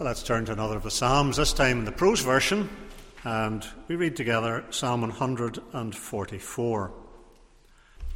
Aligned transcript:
Well, 0.00 0.06
let's 0.06 0.22
turn 0.22 0.46
to 0.46 0.52
another 0.52 0.78
of 0.78 0.84
the 0.84 0.90
Psalms, 0.90 1.36
this 1.36 1.52
time 1.52 1.80
in 1.80 1.84
the 1.84 1.92
prose 1.92 2.22
version, 2.22 2.70
and 3.22 3.62
we 3.86 3.96
read 3.96 4.16
together 4.16 4.64
Psalm 4.70 5.02
144. 5.02 6.92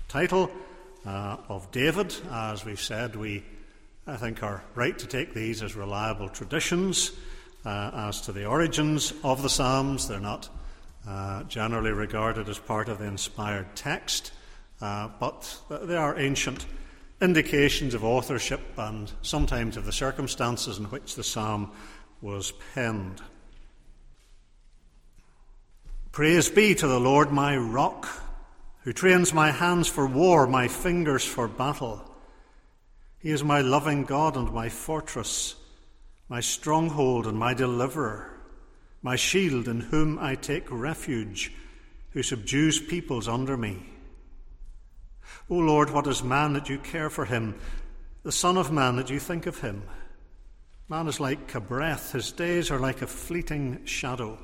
Title 0.09 0.51
uh, 1.05 1.37
of 1.47 1.71
David, 1.73 2.15
as 2.31 2.65
we've 2.65 2.81
said, 2.81 3.17
we, 3.17 3.45
I 4.07 4.17
think, 4.17 4.43
are 4.43 4.65
right 4.75 4.99
to 4.99 5.07
take 5.07 5.35
these 5.35 5.63
as 5.63 5.77
reliable 5.77 6.31
traditions 6.31 7.11
uh, 7.67 7.91
as 7.93 8.23
to 8.23 8.33
the 8.33 8.47
origins 8.47 9.13
of 9.23 9.43
the 9.43 9.51
Psalms. 9.51 10.09
They're 10.09 10.21
not 10.21 10.49
uh, 11.07 11.43
generally 11.43 11.93
regarded 11.93 12.49
as 12.49 12.59
part 12.59 12.89
of 12.89 12.97
the 12.97 13.05
inspired 13.05 13.77
text, 13.77 14.33
uh, 14.81 15.11
but 15.21 15.61
they 15.69 15.97
are 15.97 16.19
ancient 16.19 16.65
indications 17.21 17.95
of 17.95 18.05
authorship 18.05 18.61
and 18.77 19.11
sometimes 19.23 19.77
of 19.77 19.85
the 19.85 19.93
circumstances 19.93 20.79
in 20.79 20.85
which 20.87 21.15
the 21.15 21.25
psalm 21.25 21.71
was 22.21 22.53
penned. 22.75 23.21
Praise 26.13 26.49
be 26.49 26.75
to 26.75 26.87
the 26.87 27.01
Lord 27.01 27.33
my 27.33 27.57
rock, 27.57 28.09
who 28.83 28.93
trains 28.93 29.33
my 29.33 29.51
hands 29.51 29.89
for 29.89 30.07
war, 30.07 30.47
my 30.47 30.69
fingers 30.69 31.25
for 31.25 31.49
battle. 31.49 32.03
He 33.19 33.31
is 33.31 33.43
my 33.43 33.63
loving 33.63 34.05
God 34.05 34.37
and 34.37 34.53
my 34.53 34.69
fortress, 34.69 35.57
my 36.29 36.41
stronghold 36.41 37.27
and 37.27 37.39
my 37.39 37.55
deliverer, 37.55 38.31
my 39.03 39.17
shield 39.17 39.67
in 39.67 39.81
whom 39.81 40.19
I 40.19 40.35
take 40.35 40.71
refuge, 40.71 41.53
who 42.11 42.23
subdues 42.23 42.79
peoples 42.81 43.27
under 43.27 43.57
me. 43.57 43.94
O 45.51 45.57
Lord, 45.57 45.91
what 45.91 46.07
is 46.07 46.23
man 46.23 46.55
that 46.55 46.69
you 46.69 46.79
care 46.79 47.11
for 47.11 47.27
him, 47.27 47.55
the 48.23 48.33
Son 48.33 48.57
of 48.57 48.73
Man 48.73 48.97
that 48.97 49.11
you 49.11 49.21
think 49.21 49.47
of 49.47 49.61
him? 49.61 49.83
Man 50.89 51.07
is 51.07 51.21
like 51.21 51.55
a 51.55 51.61
breath, 51.61 52.13
his 52.13 52.33
days 52.33 52.71
are 52.71 52.79
like 52.79 53.03
a 53.03 53.07
fleeting 53.07 53.85
shadow. 53.85 54.39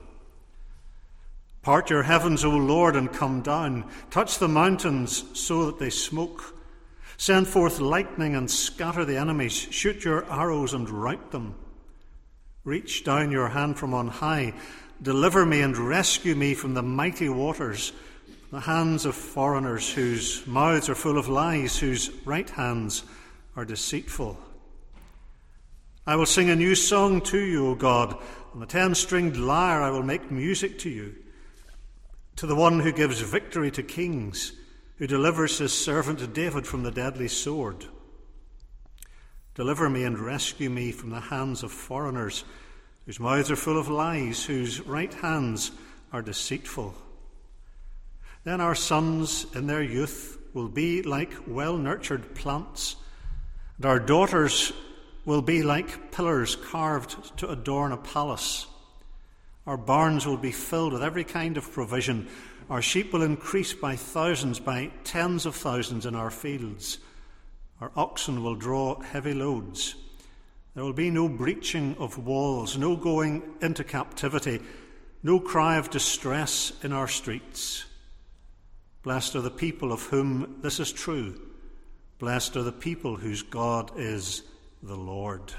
Part 1.63 1.91
your 1.91 2.03
heavens, 2.03 2.45
O 2.45 2.51
Lord, 2.51 2.97
and 2.97 3.13
come 3.13 3.43
down. 3.43 3.91
Touch 4.11 4.39
the 4.39 4.49
mountains 4.49 5.25
so 5.39 5.67
that 5.67 5.79
they 5.79 5.91
smoke. 5.91 6.55
Send 7.19 7.49
forth 7.49 7.81
lightning 7.81 8.35
and 8.35 8.51
scatter 8.51 9.05
the 9.05 9.19
enemies. 9.19 9.53
Shoot 9.53 10.05
your 10.05 10.31
arrows 10.33 10.73
and 10.73 10.89
rout 10.89 11.31
them. 11.33 11.55
Reach 12.65 13.05
down 13.05 13.31
your 13.31 13.49
hand 13.49 13.79
from 13.79 13.93
on 13.93 14.09
high. 14.09 14.55
Deliver 15.03 15.45
me 15.45 15.61
and 15.61 15.77
rescue 15.77 16.35
me 16.35 16.55
from 16.55 16.73
the 16.73 16.83
mighty 16.83 17.29
waters 17.29 17.93
the 18.51 18.61
hands 18.61 19.05
of 19.05 19.15
foreigners 19.15 19.93
whose 19.93 20.45
mouths 20.47 20.89
are 20.89 20.95
full 20.95 21.19
of 21.19 21.29
lies, 21.29 21.79
whose 21.79 22.11
right 22.25 22.51
hands 22.51 23.05
are 23.55 23.65
deceitful. 23.65 24.39
I 26.05 26.17
will 26.17 26.27
sing 26.27 26.51
a 26.51 26.57
new 26.57 26.75
song 26.75 27.21
to 27.23 27.39
you, 27.39 27.69
O 27.69 27.75
God. 27.77 28.17
On 28.53 28.59
the 28.59 28.67
ten 28.67 28.97
stringed 28.97 29.37
lyre 29.37 29.83
I 29.83 29.91
will 29.91 30.03
make 30.03 30.33
music 30.33 30.81
to 30.81 30.91
you. 30.91 31.15
To 32.37 32.47
the 32.47 32.57
one 32.57 32.81
who 32.81 32.91
gives 32.91 33.21
victory 33.21 33.71
to 33.71 33.83
kings, 33.85 34.53
who 34.97 35.07
delivers 35.07 35.59
his 35.59 35.73
servant 35.73 36.33
David 36.35 36.67
from 36.67 36.83
the 36.83 36.91
deadly 36.91 37.29
sword. 37.29 37.87
Deliver 39.55 39.89
me 39.89 40.03
and 40.03 40.19
rescue 40.19 40.71
me 40.71 40.91
from 40.91 41.11
the 41.11 41.21
hands 41.21 41.63
of 41.63 41.71
foreigners, 41.71 42.45
whose 43.07 43.21
mouths 43.21 43.51
are 43.51 43.57
full 43.57 43.79
of 43.79 43.89
lies, 43.89 44.45
whose 44.45 44.81
right 44.81 45.13
hands 45.15 45.71
are 46.13 46.23
deceitful. 46.23 46.95
Then 48.45 48.61
our 48.61 48.75
sons 48.75 49.47
in 49.55 49.67
their 49.67 49.83
youth 49.83 50.39
will 50.55 50.69
be 50.69 51.03
like 51.03 51.33
well 51.47 51.77
nurtured 51.77 52.35
plants, 52.35 52.97
and 53.77 53.87
our 53.87 54.01
daughters 54.01 54.73
will 55.25 55.43
be 55.43 55.63
like 55.63 56.13
pillars 56.13 56.57
carved 56.57 57.37
to 57.39 57.51
adorn 57.51 57.93
a 57.93 57.97
palace. 57.97 58.67
Our 59.67 59.77
barns 59.77 60.27
will 60.27 60.39
be 60.39 60.53
filled 60.53 60.95
with 60.95 61.03
every 61.03 61.25
kind 61.25 61.57
of 61.57 61.71
provision. 61.71 62.29
Our 62.71 62.81
sheep 62.81 63.13
will 63.13 63.23
increase 63.23 63.75
by 63.75 63.97
thousands, 63.97 64.59
by 64.59 64.91
tens 65.05 65.45
of 65.45 65.55
thousands 65.55 66.07
in 66.07 66.15
our 66.15 66.31
fields. 66.31 66.99
Our 67.81 67.93
oxen 67.95 68.43
will 68.43 68.55
draw 68.55 69.01
heavy 69.01 69.35
loads. 69.35 69.95
There 70.75 70.85
will 70.85 70.93
be 70.93 71.11
no 71.11 71.29
breaching 71.29 71.97
of 71.99 72.17
walls, 72.17 72.79
no 72.79 72.97
going 72.97 73.43
into 73.61 73.85
captivity, 73.85 74.61
no 75.23 75.41
cry 75.41 75.77
of 75.77 75.91
distress 75.91 76.73
in 76.83 76.93
our 76.93 77.09
streets. 77.09 77.85
Blessed 79.03 79.37
are 79.37 79.41
the 79.41 79.51
people 79.51 79.93
of 79.93 80.03
whom 80.03 80.59
this 80.61 80.79
is 80.79 80.93
true. 80.93 81.41
Blessed 82.19 82.57
are 82.57 82.63
the 82.63 82.73
people 82.73 83.17
whose 83.17 83.43
God 83.43 83.93
is 83.97 84.43
the 84.83 84.97
Lord. 84.97 85.55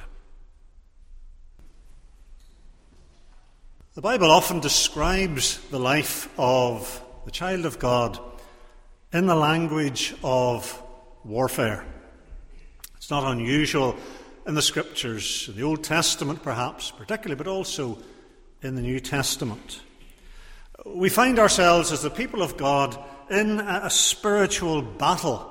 The 3.96 4.02
Bible 4.02 4.30
often 4.30 4.60
describes 4.60 5.60
the 5.70 5.80
life 5.80 6.30
of 6.38 7.04
the 7.26 7.32
child 7.32 7.66
of 7.66 7.80
God 7.80 8.20
in 9.12 9.26
the 9.26 9.36
language 9.36 10.14
of 10.24 10.82
warfare. 11.24 11.84
It's 12.96 13.10
not 13.10 13.30
unusual 13.30 13.98
in 14.46 14.54
the 14.54 14.62
scriptures, 14.62 15.48
in 15.50 15.56
the 15.56 15.64
Old 15.64 15.84
Testament 15.84 16.44
perhaps, 16.44 16.92
particularly, 16.92 17.38
but 17.38 17.48
also 17.48 17.98
in 18.62 18.76
the 18.76 18.82
New 18.84 19.00
Testament. 19.00 19.82
We 20.86 21.10
find 21.10 21.40
ourselves 21.40 21.92
as 21.92 22.04
the 22.04 22.10
people 22.12 22.44
of 22.44 22.56
God 22.56 22.98
in 23.30 23.60
a 23.60 23.90
spiritual 23.90 24.82
battle. 24.82 25.48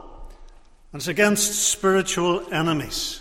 And 0.92 1.00
it's 1.00 1.08
against 1.08 1.70
spiritual 1.70 2.52
enemies. 2.52 3.20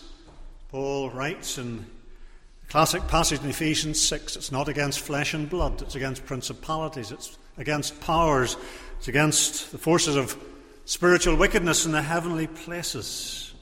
Paul 0.70 1.10
writes 1.10 1.58
in 1.58 1.78
the 1.78 2.68
classic 2.70 3.08
passage 3.08 3.42
in 3.42 3.50
Ephesians 3.50 4.00
6 4.02 4.36
it's 4.36 4.52
not 4.52 4.68
against 4.68 5.00
flesh 5.00 5.34
and 5.34 5.50
blood, 5.50 5.82
it's 5.82 5.96
against 5.96 6.26
principalities, 6.26 7.12
it's 7.12 7.38
against 7.58 8.00
powers, 8.02 8.56
it's 8.98 9.08
against 9.08 9.72
the 9.72 9.78
forces 9.78 10.16
of 10.16 10.38
spiritual 10.86 11.36
wickedness 11.36 11.86
in 11.86 11.92
the 11.92 12.02
heavenly 12.02 12.48
places. 12.48 13.54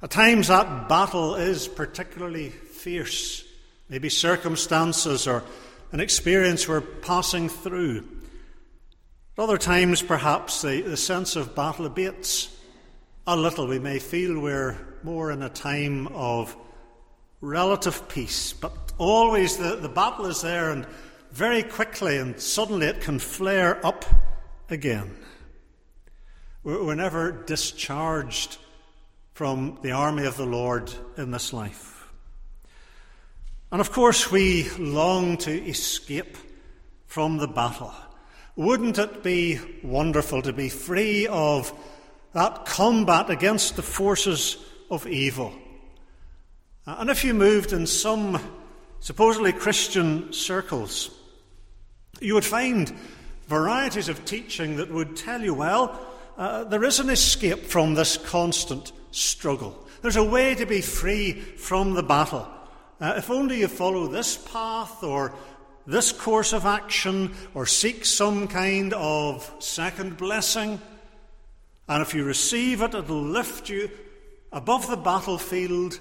At 0.00 0.10
times, 0.10 0.48
that 0.48 0.88
battle 0.88 1.34
is 1.34 1.66
particularly 1.66 2.50
fierce. 2.50 3.44
Maybe 3.88 4.08
circumstances 4.08 5.26
or 5.26 5.42
an 5.92 6.00
experience 6.00 6.68
we're 6.68 6.80
passing 6.80 7.48
through. 7.48 8.06
At 9.38 9.44
other 9.44 9.56
times, 9.56 10.02
perhaps, 10.02 10.62
the, 10.62 10.80
the 10.80 10.96
sense 10.96 11.36
of 11.36 11.54
battle 11.54 11.86
abates 11.86 12.52
a 13.24 13.36
little. 13.36 13.68
We 13.68 13.78
may 13.78 14.00
feel 14.00 14.40
we're 14.40 14.76
more 15.04 15.30
in 15.30 15.42
a 15.44 15.48
time 15.48 16.08
of 16.08 16.56
relative 17.40 18.08
peace, 18.08 18.52
but 18.52 18.72
always 18.98 19.56
the, 19.56 19.76
the 19.76 19.88
battle 19.88 20.26
is 20.26 20.42
there, 20.42 20.70
and 20.70 20.88
very 21.30 21.62
quickly 21.62 22.16
and 22.16 22.40
suddenly 22.40 22.88
it 22.88 23.00
can 23.00 23.20
flare 23.20 23.86
up 23.86 24.04
again. 24.70 25.14
We're, 26.64 26.84
we're 26.84 26.94
never 26.96 27.30
discharged 27.30 28.58
from 29.34 29.78
the 29.82 29.92
army 29.92 30.26
of 30.26 30.36
the 30.36 30.46
Lord 30.46 30.92
in 31.16 31.30
this 31.30 31.52
life. 31.52 32.10
And 33.70 33.80
of 33.80 33.92
course, 33.92 34.32
we 34.32 34.68
long 34.70 35.36
to 35.36 35.52
escape 35.52 36.36
from 37.06 37.36
the 37.36 37.46
battle. 37.46 37.94
Wouldn't 38.58 38.98
it 38.98 39.22
be 39.22 39.60
wonderful 39.84 40.42
to 40.42 40.52
be 40.52 40.68
free 40.68 41.28
of 41.28 41.72
that 42.32 42.64
combat 42.64 43.30
against 43.30 43.76
the 43.76 43.82
forces 43.82 44.56
of 44.90 45.06
evil? 45.06 45.52
Uh, 46.84 46.96
and 46.98 47.08
if 47.08 47.22
you 47.22 47.34
moved 47.34 47.72
in 47.72 47.86
some 47.86 48.40
supposedly 48.98 49.52
Christian 49.52 50.32
circles, 50.32 51.08
you 52.20 52.34
would 52.34 52.44
find 52.44 52.92
varieties 53.46 54.08
of 54.08 54.24
teaching 54.24 54.78
that 54.78 54.90
would 54.90 55.14
tell 55.14 55.40
you, 55.40 55.54
well, 55.54 55.96
uh, 56.36 56.64
there 56.64 56.82
is 56.82 56.98
an 56.98 57.10
escape 57.10 57.64
from 57.66 57.94
this 57.94 58.16
constant 58.16 58.90
struggle. 59.12 59.86
There's 60.02 60.16
a 60.16 60.24
way 60.24 60.56
to 60.56 60.66
be 60.66 60.80
free 60.80 61.32
from 61.32 61.94
the 61.94 62.02
battle. 62.02 62.48
Uh, 63.00 63.14
if 63.18 63.30
only 63.30 63.60
you 63.60 63.68
follow 63.68 64.08
this 64.08 64.36
path 64.36 65.04
or 65.04 65.32
this 65.88 66.12
course 66.12 66.52
of 66.52 66.66
action 66.66 67.34
or 67.54 67.64
seek 67.64 68.04
some 68.04 68.46
kind 68.46 68.92
of 68.92 69.50
second 69.58 70.18
blessing. 70.18 70.78
And 71.88 72.02
if 72.02 72.14
you 72.14 72.24
receive 72.24 72.82
it, 72.82 72.94
it'll 72.94 73.22
lift 73.22 73.70
you 73.70 73.90
above 74.52 74.86
the 74.88 74.98
battlefield, 74.98 75.98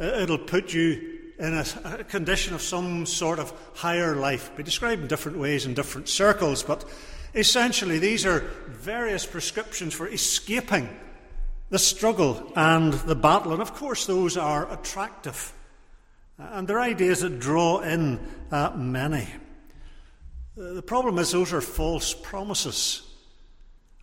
it'll 0.00 0.36
put 0.36 0.74
you 0.74 1.18
in 1.38 1.54
a, 1.54 2.04
condition 2.04 2.54
of 2.54 2.60
some 2.60 3.06
sort 3.06 3.38
of 3.38 3.52
higher 3.74 4.16
life. 4.16 4.50
Be 4.56 4.64
described 4.64 5.02
in 5.02 5.06
different 5.08 5.38
ways 5.38 5.64
in 5.64 5.74
different 5.74 6.08
circles, 6.08 6.64
but 6.64 6.84
essentially 7.32 8.00
these 8.00 8.26
are 8.26 8.40
various 8.66 9.26
prescriptions 9.26 9.94
for 9.94 10.08
escaping 10.08 10.88
the 11.68 11.78
struggle 11.78 12.52
and 12.56 12.94
the 12.94 13.14
battle. 13.14 13.52
And 13.52 13.62
of 13.62 13.74
course, 13.74 14.06
those 14.06 14.36
are 14.36 14.70
attractive. 14.72 15.52
And 16.40 16.66
they're 16.66 16.80
ideas 16.80 17.20
that 17.20 17.38
draw 17.38 17.80
in 17.80 18.18
uh, 18.50 18.70
many. 18.76 19.28
The 20.56 20.82
problem 20.82 21.18
is, 21.18 21.30
those 21.30 21.52
are 21.52 21.60
false 21.60 22.14
promises. 22.14 23.02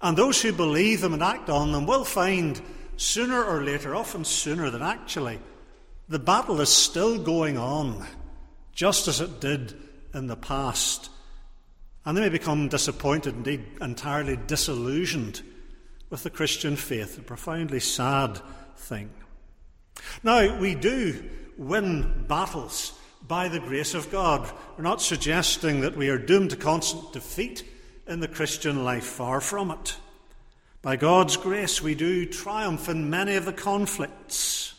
And 0.02 0.16
those 0.16 0.42
who 0.42 0.54
believe 0.54 1.02
them 1.02 1.14
and 1.14 1.24
act 1.24 1.50
on 1.50 1.72
them 1.72 1.88
will 1.88 2.06
find 2.06 2.62
sooner 2.96 3.44
or 3.44 3.64
later, 3.64 3.96
often 3.96 4.24
sooner 4.24 4.70
than 4.70 4.82
actually, 4.82 5.40
The 6.10 6.20
battle 6.20 6.62
is 6.62 6.70
still 6.70 7.20
going 7.20 7.58
on, 7.58 8.06
just 8.72 9.10
as 9.10 9.20
it 9.20 9.42
did 9.42 9.74
in 10.14 10.28
the 10.28 10.38
past. 10.38 11.10
And 12.06 12.16
they 12.16 12.22
may 12.22 12.30
become 12.30 12.70
disappointed, 12.70 13.36
indeed 13.36 13.66
entirely 13.82 14.38
disillusioned 14.48 15.42
with 16.10 16.24
the 16.24 16.30
Christian 16.30 16.78
faith, 16.78 17.18
a 17.18 17.22
profoundly 17.22 17.82
sad 17.82 18.40
thing. 18.78 19.10
Now, 20.24 20.58
we 20.58 20.76
do 20.76 21.30
win 21.58 22.26
battles 22.28 22.94
by 23.28 23.48
the 23.48 23.60
grace 23.60 23.94
of 23.94 24.12
God. 24.12 24.50
We're 24.78 24.84
not 24.84 25.02
suggesting 25.02 25.82
that 25.82 25.98
we 25.98 26.10
are 26.10 26.18
doomed 26.18 26.52
to 26.52 26.56
constant 26.56 27.14
defeat 27.14 27.64
in 28.08 28.20
the 28.20 28.28
Christian 28.28 28.84
life, 28.84 29.04
far 29.04 29.42
from 29.42 29.72
it. 29.72 29.98
By 30.82 30.96
God's 30.96 31.36
grace, 31.36 31.82
we 31.82 31.96
do 31.96 32.26
triumph 32.26 32.88
in 32.88 33.10
many 33.10 33.36
of 33.36 33.46
the 33.46 33.54
conflicts. 33.54 34.74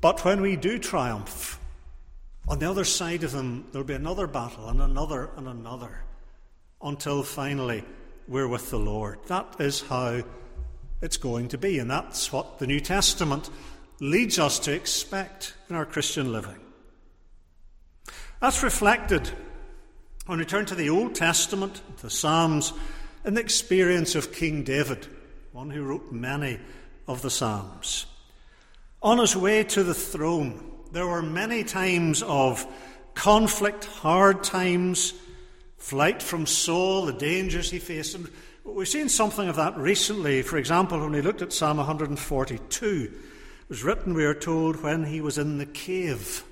But 0.00 0.24
when 0.24 0.40
we 0.40 0.56
do 0.56 0.78
triumph, 0.78 1.58
on 2.48 2.58
the 2.58 2.68
other 2.68 2.84
side 2.84 3.22
of 3.22 3.32
them, 3.32 3.66
there'll 3.70 3.86
be 3.86 3.94
another 3.94 4.26
battle 4.26 4.68
and 4.68 4.80
another 4.82 5.30
and 5.36 5.46
another 5.46 6.02
until 6.82 7.22
finally 7.22 7.84
we're 8.26 8.48
with 8.48 8.70
the 8.70 8.78
Lord. 8.78 9.18
That 9.26 9.56
is 9.58 9.82
how 9.82 10.22
it's 11.00 11.16
going 11.16 11.48
to 11.48 11.58
be, 11.58 11.78
and 11.78 11.90
that's 11.90 12.32
what 12.32 12.58
the 12.58 12.66
New 12.66 12.80
Testament 12.80 13.48
leads 14.00 14.38
us 14.38 14.58
to 14.60 14.72
expect 14.72 15.54
in 15.68 15.76
our 15.76 15.84
Christian 15.84 16.32
living. 16.32 16.58
That's 18.40 18.62
reflected 18.62 19.30
when 20.26 20.38
we 20.38 20.46
turn 20.46 20.64
to 20.66 20.74
the 20.74 20.90
Old 20.90 21.14
Testament, 21.14 21.82
the 21.98 22.08
Psalms, 22.10 22.72
in 23.24 23.34
the 23.34 23.40
experience 23.40 24.14
of 24.14 24.32
King 24.32 24.64
David, 24.64 25.06
one 25.52 25.70
who 25.70 25.82
wrote 25.82 26.10
many 26.10 26.58
of 27.06 27.20
the 27.20 27.30
Psalms. 27.30 28.06
On 29.02 29.18
his 29.18 29.36
way 29.36 29.64
to 29.64 29.82
the 29.82 29.94
throne, 29.94 30.70
there 30.92 31.06
were 31.06 31.22
many 31.22 31.64
times 31.64 32.22
of 32.22 32.66
conflict, 33.14 33.84
hard 33.84 34.42
times, 34.42 35.12
flight 35.76 36.22
from 36.22 36.46
Saul, 36.46 37.06
the 37.06 37.12
dangers 37.12 37.70
he 37.70 37.78
faced. 37.78 38.14
And 38.14 38.28
we've 38.64 38.88
seen 38.88 39.08
something 39.08 39.48
of 39.48 39.56
that 39.56 39.76
recently. 39.76 40.42
For 40.42 40.56
example, 40.56 41.00
when 41.00 41.12
we 41.12 41.22
looked 41.22 41.42
at 41.42 41.52
Psalm 41.52 41.78
142, 41.78 43.12
it 43.12 43.29
was 43.70 43.84
written, 43.84 44.14
we 44.14 44.24
are 44.24 44.34
told, 44.34 44.82
when 44.82 45.04
he 45.04 45.20
was 45.20 45.38
in 45.38 45.58
the 45.58 45.64
cave. 45.64 46.42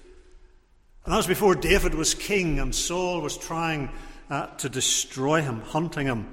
And 1.04 1.12
that 1.12 1.16
was 1.16 1.26
before 1.26 1.56
David 1.56 1.94
was 1.94 2.14
king 2.14 2.60
and 2.60 2.72
Saul 2.72 3.20
was 3.20 3.36
trying 3.36 3.90
uh, 4.30 4.46
to 4.46 4.68
destroy 4.68 5.42
him, 5.42 5.60
hunting 5.62 6.06
him. 6.06 6.28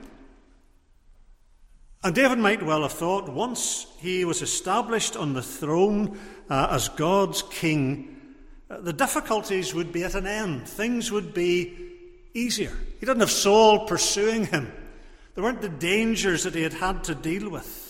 And 2.03 2.13
David 2.13 2.37
might 2.37 2.61
well 2.61 2.83
have 2.83 2.91
thought 2.91 3.27
once 3.27 3.87
he 3.97 4.25
was 4.25 4.43
established 4.43 5.17
on 5.17 5.33
the 5.33 5.41
throne 5.41 6.19
uh, 6.51 6.67
as 6.69 6.87
God's 6.89 7.41
king, 7.41 8.15
uh, 8.69 8.79
the 8.81 8.93
difficulties 8.93 9.73
would 9.73 9.91
be 9.91 10.03
at 10.03 10.13
an 10.13 10.27
end. 10.27 10.67
Things 10.67 11.11
would 11.11 11.33
be 11.33 11.75
easier. 12.35 12.71
He 12.99 13.07
didn't 13.07 13.21
have 13.21 13.31
Saul 13.31 13.87
pursuing 13.87 14.45
him, 14.45 14.71
there 15.33 15.43
weren't 15.43 15.61
the 15.61 15.69
dangers 15.69 16.43
that 16.43 16.55
he 16.55 16.61
had 16.61 16.73
had 16.73 17.03
to 17.05 17.15
deal 17.15 17.49
with. 17.49 17.84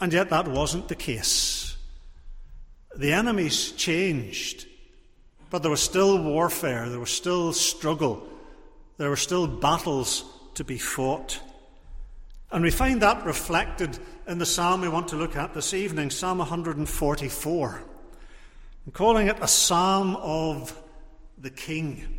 And 0.00 0.12
yet, 0.12 0.30
that 0.30 0.48
wasn't 0.48 0.88
the 0.88 0.94
case. 0.94 1.76
The 2.94 3.12
enemies 3.12 3.72
changed, 3.72 4.66
but 5.50 5.62
there 5.62 5.70
was 5.70 5.82
still 5.82 6.22
warfare, 6.22 6.88
there 6.88 7.00
was 7.00 7.10
still 7.10 7.52
struggle, 7.52 8.26
there 8.98 9.10
were 9.10 9.16
still 9.16 9.46
battles 9.46 10.24
to 10.54 10.64
be 10.64 10.78
fought. 10.78 11.40
And 12.50 12.62
we 12.62 12.70
find 12.70 13.02
that 13.02 13.26
reflected 13.26 13.98
in 14.26 14.38
the 14.38 14.46
psalm 14.46 14.80
we 14.80 14.88
want 14.88 15.08
to 15.08 15.16
look 15.16 15.36
at 15.36 15.52
this 15.52 15.74
evening, 15.74 16.10
Psalm 16.10 16.38
144. 16.38 17.82
I'm 18.86 18.92
calling 18.92 19.26
it 19.26 19.36
a 19.40 19.48
psalm 19.48 20.16
of 20.16 20.78
the 21.38 21.50
king. 21.50 22.15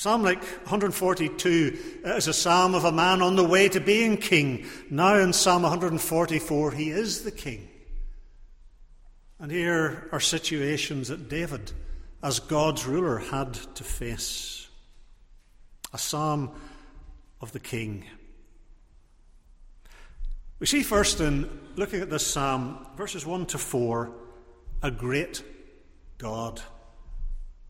Psalm 0.00 0.22
like 0.22 0.42
142 0.42 2.00
is 2.06 2.26
a 2.26 2.32
psalm 2.32 2.74
of 2.74 2.86
a 2.86 2.90
man 2.90 3.20
on 3.20 3.36
the 3.36 3.44
way 3.44 3.68
to 3.68 3.80
being 3.80 4.16
king. 4.16 4.64
Now 4.88 5.16
in 5.16 5.34
Psalm 5.34 5.60
144, 5.60 6.70
he 6.70 6.88
is 6.88 7.22
the 7.22 7.30
king. 7.30 7.68
And 9.38 9.52
here 9.52 10.08
are 10.10 10.18
situations 10.18 11.08
that 11.08 11.28
David, 11.28 11.72
as 12.22 12.40
God's 12.40 12.86
ruler, 12.86 13.18
had 13.18 13.52
to 13.52 13.84
face. 13.84 14.68
A 15.92 15.98
psalm 15.98 16.50
of 17.42 17.52
the 17.52 17.60
king. 17.60 18.06
We 20.60 20.66
see 20.66 20.82
first 20.82 21.20
in 21.20 21.46
looking 21.76 22.00
at 22.00 22.08
this 22.08 22.26
psalm, 22.26 22.86
verses 22.96 23.26
1 23.26 23.44
to 23.44 23.58
4, 23.58 24.10
a 24.82 24.90
great 24.90 25.42
God. 26.16 26.62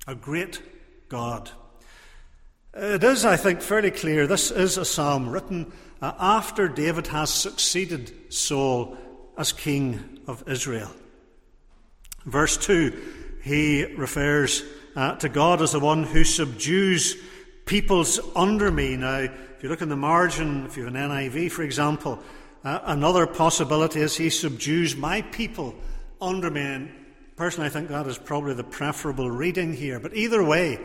A 0.07 0.15
great 0.15 0.63
God. 1.09 1.51
It 2.73 3.03
is, 3.03 3.25
I 3.25 3.37
think, 3.37 3.63
fairly 3.63 3.91
clear 3.91 4.29
this 4.29 4.53
is 4.53 4.77
a 4.77 4.85
psalm 4.85 5.29
written 5.29 5.73
uh, 6.01 6.13
after 6.21 6.69
David 6.69 7.09
has 7.09 7.31
succeeded 7.31 8.33
Saul 8.33 8.97
as 9.37 9.53
king 9.53 10.21
of 10.29 10.45
Israel. 10.49 10.93
Verse 12.25 12.57
2, 12.57 13.41
he 13.43 13.87
refers 13.97 14.63
uh, 14.95 15.17
to 15.17 15.29
God 15.29 15.63
as 15.63 15.73
the 15.73 15.81
one 15.81 16.05
who 16.05 16.23
subdues 16.23 17.17
peoples 17.67 18.21
under 18.37 18.71
me. 18.71 18.97
Now, 18.97 19.19
if 19.19 19.63
you 19.63 19.69
look 19.69 19.83
in 19.83 19.89
the 19.89 19.97
margin, 19.97 20.65
if 20.67 20.77
you 20.77 20.85
have 20.85 20.95
an 20.95 21.11
NIV, 21.11 21.51
for 21.51 21.65
example, 21.65 22.21
uh, 22.63 22.79
another 22.85 23.27
possibility 23.27 24.01
is 24.01 24.17
he 24.17 24.31
subdues 24.31 24.95
my 24.95 25.23
people 25.23 25.75
under 26.21 26.51
me. 26.53 26.61
And 26.61 26.91
personally, 27.35 27.67
I 27.67 27.71
think 27.71 27.89
that 27.89 28.07
is 28.07 28.17
probably 28.17 28.55
the 28.55 28.63
preferable 28.63 29.29
reading 29.29 29.75
here. 29.75 29.99
But 29.99 30.15
either 30.15 30.45
way, 30.45 30.79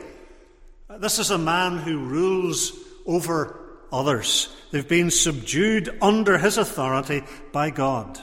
this 0.90 1.20
is 1.20 1.32
a 1.32 1.38
man 1.38 1.78
who 1.78 2.00
rules 2.00 2.74
over 3.06 3.60
others. 3.92 4.56
They've 4.72 4.88
been 4.88 5.12
subdued 5.12 5.98
under 6.02 6.38
his 6.38 6.58
authority 6.58 7.24
by 7.52 7.70
God. 7.70 8.20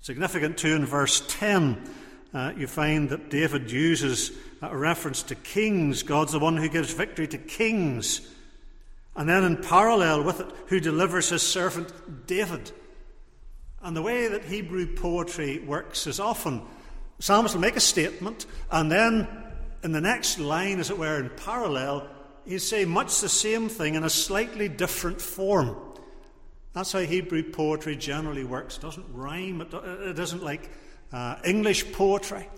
Significant 0.00 0.58
too 0.58 0.74
in 0.74 0.86
verse 0.86 1.22
10, 1.28 1.82
uh, 2.32 2.52
you 2.56 2.66
find 2.66 3.08
that 3.08 3.30
David 3.30 3.70
uses 3.70 4.30
a 4.62 4.76
reference 4.76 5.22
to 5.24 5.34
kings. 5.34 6.02
God's 6.02 6.32
the 6.32 6.38
one 6.38 6.56
who 6.56 6.68
gives 6.68 6.92
victory 6.92 7.26
to 7.28 7.38
kings. 7.38 8.20
And 9.16 9.28
then, 9.28 9.44
in 9.44 9.56
parallel 9.56 10.22
with 10.22 10.40
it, 10.40 10.46
who 10.66 10.78
delivers 10.78 11.30
his 11.30 11.42
servant 11.42 12.26
David. 12.26 12.70
And 13.82 13.96
the 13.96 14.02
way 14.02 14.28
that 14.28 14.44
Hebrew 14.44 14.94
poetry 14.94 15.58
works 15.60 16.06
is 16.06 16.20
often 16.20 16.62
psalmist 17.18 17.54
will 17.54 17.62
make 17.62 17.76
a 17.76 17.80
statement, 17.80 18.46
and 18.70 18.90
then 18.90 19.26
in 19.82 19.92
the 19.92 20.00
next 20.00 20.38
line, 20.38 20.80
as 20.80 20.90
it 20.90 20.98
were, 20.98 21.20
in 21.20 21.30
parallel, 21.30 22.08
he'll 22.44 22.58
say 22.58 22.84
much 22.84 23.20
the 23.20 23.28
same 23.28 23.68
thing 23.68 23.94
in 23.94 24.04
a 24.04 24.10
slightly 24.10 24.68
different 24.68 25.20
form. 25.20 25.76
That's 26.72 26.92
how 26.92 27.00
Hebrew 27.00 27.42
poetry 27.42 27.96
generally 27.96 28.44
works. 28.44 28.76
It 28.76 28.82
doesn't 28.82 29.06
rhyme, 29.12 29.60
it 29.62 30.18
isn't 30.18 30.42
like 30.42 30.70
uh, 31.12 31.36
English 31.44 31.92
poetry. 31.92 32.48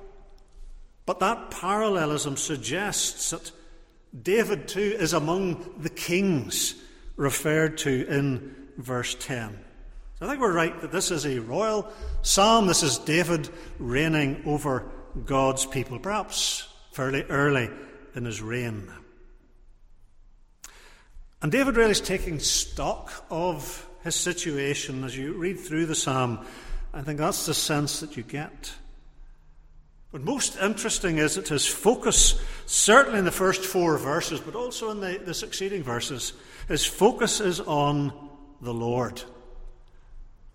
But 1.06 1.20
that 1.20 1.50
parallelism 1.50 2.36
suggests 2.36 3.30
that 3.30 3.52
David, 4.22 4.68
too, 4.68 4.96
is 4.98 5.12
among 5.12 5.74
the 5.78 5.88
kings 5.88 6.74
referred 7.16 7.78
to 7.78 8.06
in 8.08 8.54
verse 8.76 9.16
10. 9.18 9.58
So 10.18 10.26
I 10.26 10.28
think 10.28 10.40
we're 10.40 10.52
right 10.52 10.78
that 10.80 10.92
this 10.92 11.10
is 11.10 11.24
a 11.24 11.38
royal 11.38 11.88
psalm. 12.22 12.66
This 12.66 12.82
is 12.82 12.98
David 12.98 13.48
reigning 13.78 14.42
over 14.46 14.84
God's 15.24 15.64
people, 15.64 15.98
perhaps 15.98 16.67
fairly 16.98 17.22
early 17.28 17.70
in 18.16 18.24
his 18.24 18.42
reign. 18.42 18.90
And 21.40 21.52
David 21.52 21.76
really 21.76 21.92
is 21.92 22.00
taking 22.00 22.40
stock 22.40 23.24
of 23.30 23.88
his 24.02 24.16
situation 24.16 25.04
as 25.04 25.16
you 25.16 25.34
read 25.34 25.60
through 25.60 25.86
the 25.86 25.94
psalm. 25.94 26.44
I 26.92 27.02
think 27.02 27.20
that's 27.20 27.46
the 27.46 27.54
sense 27.54 28.00
that 28.00 28.16
you 28.16 28.24
get. 28.24 28.72
But 30.10 30.22
most 30.22 30.58
interesting 30.58 31.18
is 31.18 31.36
that 31.36 31.46
his 31.46 31.68
focus, 31.68 32.42
certainly 32.66 33.20
in 33.20 33.24
the 33.24 33.30
first 33.30 33.64
four 33.64 33.96
verses, 33.96 34.40
but 34.40 34.56
also 34.56 34.90
in 34.90 34.98
the, 34.98 35.20
the 35.24 35.34
succeeding 35.34 35.84
verses, 35.84 36.32
his 36.66 36.84
focus 36.84 37.38
is 37.40 37.60
on 37.60 38.12
the 38.60 38.74
Lord. 38.74 39.22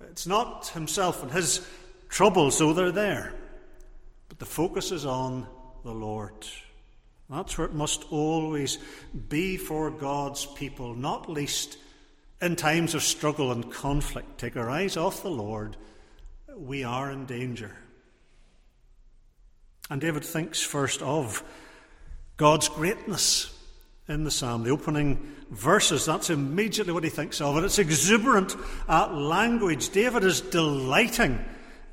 It's 0.10 0.28
not 0.28 0.68
himself 0.68 1.24
and 1.24 1.32
his 1.32 1.66
troubles, 2.10 2.60
though 2.60 2.74
they're 2.74 2.92
there, 2.92 3.34
but 4.28 4.40
the 4.40 4.46
focus 4.46 4.92
is 4.92 5.06
on 5.06 5.48
the 5.84 5.94
Lord. 5.94 6.34
That's 7.30 7.58
where 7.58 7.68
it 7.68 7.74
must 7.74 8.06
always 8.12 8.78
be 9.30 9.58
for 9.58 9.90
God's 9.90 10.46
people, 10.46 10.94
not 10.94 11.30
least 11.30 11.78
in 12.42 12.56
times 12.56 12.94
of 12.94 13.04
struggle 13.04 13.52
and 13.52 13.72
conflict. 13.72 14.38
Take 14.38 14.58
our 14.58 14.70
eyes 14.70 14.98
off 14.98 15.24
the 15.24 15.30
Lord, 15.30 15.78
we 16.56 16.84
are 16.84 17.10
in 17.10 17.26
danger. 17.26 17.76
And 19.90 20.00
David 20.02 20.24
thinks 20.24 20.62
first 20.62 21.02
of 21.02 21.44
God's 22.38 22.70
greatness 22.70 23.58
in 24.08 24.24
the 24.24 24.32
psalm. 24.32 24.64
The 24.64 24.72
opening 24.72 25.34
verses, 25.50 26.06
that's 26.06 26.30
immediately 26.30 26.94
what 26.94 27.04
he 27.04 27.10
thinks 27.10 27.42
of. 27.42 27.56
And 27.56 27.66
it's 27.66 27.80
exuberant 27.80 28.56
language. 28.88 29.90
David 29.90 30.24
is 30.24 30.42
delighting 30.42 31.44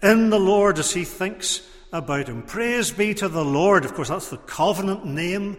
in 0.03 0.31
the 0.31 0.41
Lord 0.41 0.79
as 0.79 0.93
he 0.93 1.05
thinks 1.05 1.67
about 1.93 2.29
him. 2.29 2.43
Praise 2.43 2.91
be 2.91 3.15
to 3.15 3.29
the 3.29 3.45
Lord. 3.45 3.85
Of 3.85 3.95
course, 3.95 4.09
that's 4.09 4.31
the 4.31 4.37
covenant 4.37 5.05
name. 5.05 5.57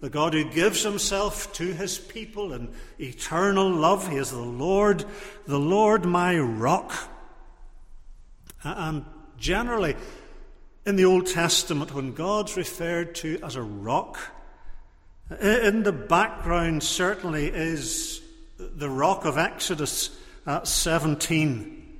The 0.00 0.10
God 0.10 0.34
who 0.34 0.44
gives 0.50 0.82
himself 0.82 1.52
to 1.54 1.72
his 1.72 1.98
people 1.98 2.52
in 2.52 2.72
eternal 2.98 3.70
love. 3.70 4.08
He 4.08 4.16
is 4.16 4.30
the 4.30 4.38
Lord, 4.38 5.04
the 5.46 5.58
Lord 5.58 6.04
my 6.04 6.38
rock. 6.38 6.92
And 8.62 9.04
generally, 9.38 9.96
in 10.84 10.96
the 10.96 11.04
Old 11.04 11.26
Testament, 11.26 11.94
when 11.94 12.12
God's 12.12 12.56
referred 12.56 13.14
to 13.16 13.38
as 13.42 13.56
a 13.56 13.62
rock, 13.62 14.18
in 15.40 15.82
the 15.82 15.92
background 15.92 16.82
certainly 16.82 17.46
is 17.46 18.20
the 18.58 18.88
rock 18.88 19.24
of 19.24 19.38
Exodus 19.38 20.10
uh, 20.46 20.62
17, 20.62 21.98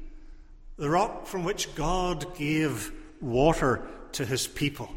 the 0.77 0.89
rock 0.89 1.27
from 1.27 1.45
which 1.45 1.75
God 1.75 2.37
gave 2.37 2.93
water 3.27 3.83
to 4.13 4.25
his 4.25 4.47
people. 4.47 4.91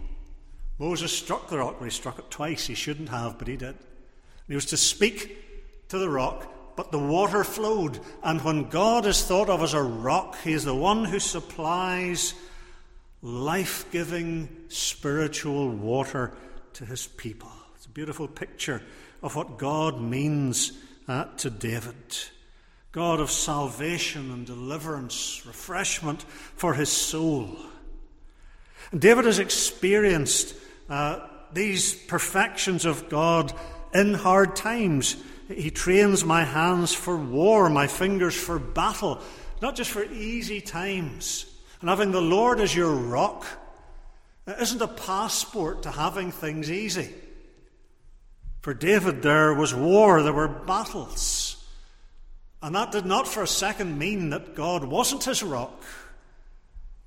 Moses 0.77 1.11
struck 1.11 1.49
the 1.49 1.57
rock, 1.57 1.75
well, 1.75 1.83
he 1.83 1.89
struck 1.89 2.19
it 2.19 2.31
twice. 2.31 2.67
He 2.67 2.75
shouldn't 2.75 3.09
have, 3.09 3.37
but 3.37 3.49
he 3.49 3.57
did. 3.57 3.69
And 3.69 3.77
He 4.47 4.55
was 4.55 4.67
to 4.67 4.77
speak 4.77 5.89
to 5.89 5.97
the 5.97 6.09
rock, 6.09 6.75
but 6.77 6.91
the 6.91 6.99
water 6.99 7.43
flowed. 7.43 7.99
And 8.23 8.41
when 8.41 8.69
God 8.69 9.05
is 9.05 9.21
thought 9.23 9.49
of 9.49 9.61
as 9.61 9.73
a 9.73 9.83
rock, 9.83 10.37
he 10.43 10.53
is 10.53 10.63
the 10.63 10.75
one 10.75 11.03
who 11.03 11.19
supplies 11.19 12.33
life 13.21 13.85
giving 13.91 14.47
spiritual 14.69 15.69
water 15.69 16.31
to 16.73 16.85
his 16.85 17.07
people. 17.07 17.51
It's 17.75 17.85
a 17.85 17.89
beautiful 17.89 18.27
picture 18.29 18.81
of 19.21 19.35
what 19.35 19.57
God 19.57 19.99
means 19.99 20.71
uh, 21.09 21.25
to 21.37 21.49
David. 21.49 21.95
God 22.91 23.19
of 23.19 23.29
salvation 23.29 24.31
and 24.31 24.45
deliverance, 24.45 25.43
refreshment 25.45 26.23
for 26.23 26.73
his 26.73 26.89
soul. 26.89 27.57
And 28.91 29.01
David 29.01 29.25
has 29.25 29.39
experienced 29.39 30.55
uh, 30.89 31.19
these 31.53 31.93
perfections 31.93 32.85
of 32.85 33.09
God 33.09 33.53
in 33.93 34.13
hard 34.13 34.55
times. 34.55 35.15
He 35.47 35.71
trains 35.71 36.23
my 36.23 36.43
hands 36.43 36.93
for 36.93 37.17
war, 37.17 37.69
my 37.69 37.87
fingers 37.87 38.35
for 38.35 38.59
battle, 38.59 39.21
not 39.61 39.75
just 39.75 39.91
for 39.91 40.03
easy 40.03 40.61
times. 40.61 41.45
And 41.81 41.89
having 41.89 42.11
the 42.11 42.21
Lord 42.21 42.59
as 42.59 42.75
your 42.75 42.91
rock 42.91 43.45
isn't 44.59 44.81
a 44.81 44.87
passport 44.87 45.83
to 45.83 45.91
having 45.91 46.31
things 46.31 46.71
easy. 46.71 47.13
For 48.61 48.73
David, 48.73 49.21
there 49.21 49.53
was 49.53 49.73
war, 49.73 50.21
there 50.21 50.33
were 50.33 50.47
battles. 50.47 51.63
And 52.61 52.75
that 52.75 52.91
did 52.91 53.05
not 53.05 53.27
for 53.27 53.43
a 53.43 53.47
second 53.47 53.97
mean 53.97 54.31
that 54.31 54.55
God 54.55 54.83
wasn't 54.83 55.23
his 55.23 55.41
rock. 55.41 55.81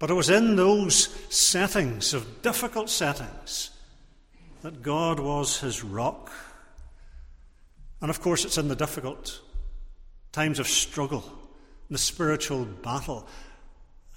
But 0.02 0.10
it 0.10 0.14
was 0.14 0.30
in 0.30 0.56
those 0.56 1.10
settings, 1.32 2.12
of 2.12 2.42
difficult 2.42 2.90
settings, 2.90 3.70
that 4.62 4.82
God 4.82 5.20
was 5.20 5.60
his 5.60 5.84
rock. 5.84 6.32
And 8.00 8.10
of 8.10 8.20
course, 8.20 8.44
it's 8.44 8.58
in 8.58 8.66
the 8.66 8.74
difficult 8.74 9.40
times 10.32 10.58
of 10.58 10.66
struggle, 10.66 11.22
the 11.88 11.98
spiritual 11.98 12.64
battle, 12.64 13.28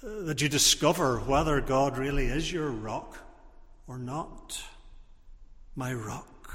uh, 0.02 0.22
that 0.22 0.42
you 0.42 0.48
discover 0.48 1.20
whether 1.20 1.60
God 1.60 1.98
really 1.98 2.26
is 2.26 2.52
your 2.52 2.70
rock 2.72 3.18
or 3.86 3.96
not. 3.96 4.60
My 5.76 5.94
rock. 5.94 6.52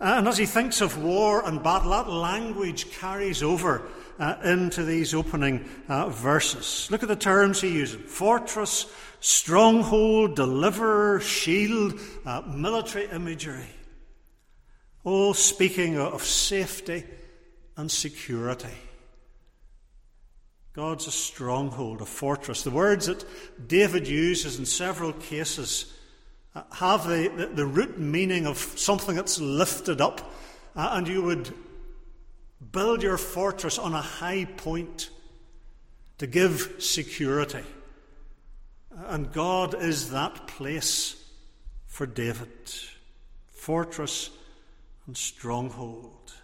And 0.00 0.26
as 0.26 0.38
he 0.38 0.46
thinks 0.46 0.80
of 0.80 1.00
war 1.00 1.46
and 1.46 1.62
battle, 1.62 1.92
that 1.92 2.08
language 2.10 2.90
carries 2.90 3.44
over 3.44 3.86
uh, 4.18 4.36
into 4.44 4.84
these 4.84 5.14
opening 5.14 5.68
uh, 5.88 6.08
verses. 6.08 6.88
Look 6.90 7.02
at 7.02 7.08
the 7.08 7.16
terms 7.16 7.60
he 7.60 7.70
uses 7.70 8.00
fortress, 8.10 8.86
stronghold, 9.20 10.36
deliverer, 10.36 11.20
shield, 11.20 11.98
uh, 12.24 12.42
military 12.46 13.06
imagery. 13.10 13.68
All 15.04 15.34
speaking 15.34 15.98
of 15.98 16.24
safety 16.24 17.04
and 17.76 17.90
security. 17.90 18.68
God's 20.74 21.06
a 21.06 21.12
stronghold, 21.12 22.00
a 22.00 22.06
fortress. 22.06 22.62
The 22.62 22.70
words 22.70 23.06
that 23.06 23.24
David 23.68 24.08
uses 24.08 24.58
in 24.58 24.66
several 24.66 25.12
cases 25.12 25.92
have 26.72 27.06
the, 27.06 27.28
the, 27.36 27.46
the, 27.46 27.66
root 27.66 27.98
meaning 27.98 28.46
of 28.46 28.58
something 28.58 29.16
that's 29.16 29.40
lifted 29.40 30.00
up, 30.00 30.20
uh, 30.76 30.90
and 30.92 31.08
you 31.08 31.22
would 31.22 31.52
build 32.74 33.02
your 33.02 33.16
fortress 33.16 33.78
on 33.78 33.94
a 33.94 34.02
high 34.02 34.44
point 34.44 35.08
to 36.18 36.26
give 36.26 36.76
security. 36.78 37.62
And 39.06 39.32
God 39.32 39.74
is 39.80 40.10
that 40.10 40.46
place 40.46 41.16
for 41.86 42.04
David 42.04 42.50
fortress 43.50 44.30
and 45.06 45.16
stronghold. 45.16 46.34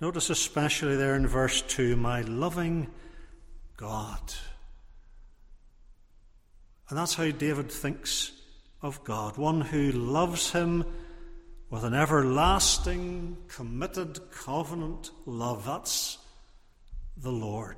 Notice 0.00 0.30
especially 0.30 0.96
there 0.96 1.14
in 1.14 1.26
verse 1.26 1.60
2 1.62 1.96
my 1.96 2.22
loving 2.22 2.88
God. 3.76 4.34
And 6.88 6.98
that's 6.98 7.14
how 7.14 7.30
David 7.30 7.70
thinks 7.70 8.32
of 8.82 9.04
God, 9.04 9.36
one 9.36 9.60
who 9.60 9.92
loves 9.92 10.52
him 10.52 10.84
with 11.70 11.84
an 11.84 11.94
everlasting, 11.94 13.36
committed 13.46 14.18
covenant 14.32 15.12
love. 15.24 15.64
That's 15.64 16.18
the 17.16 17.30
Lord. 17.30 17.76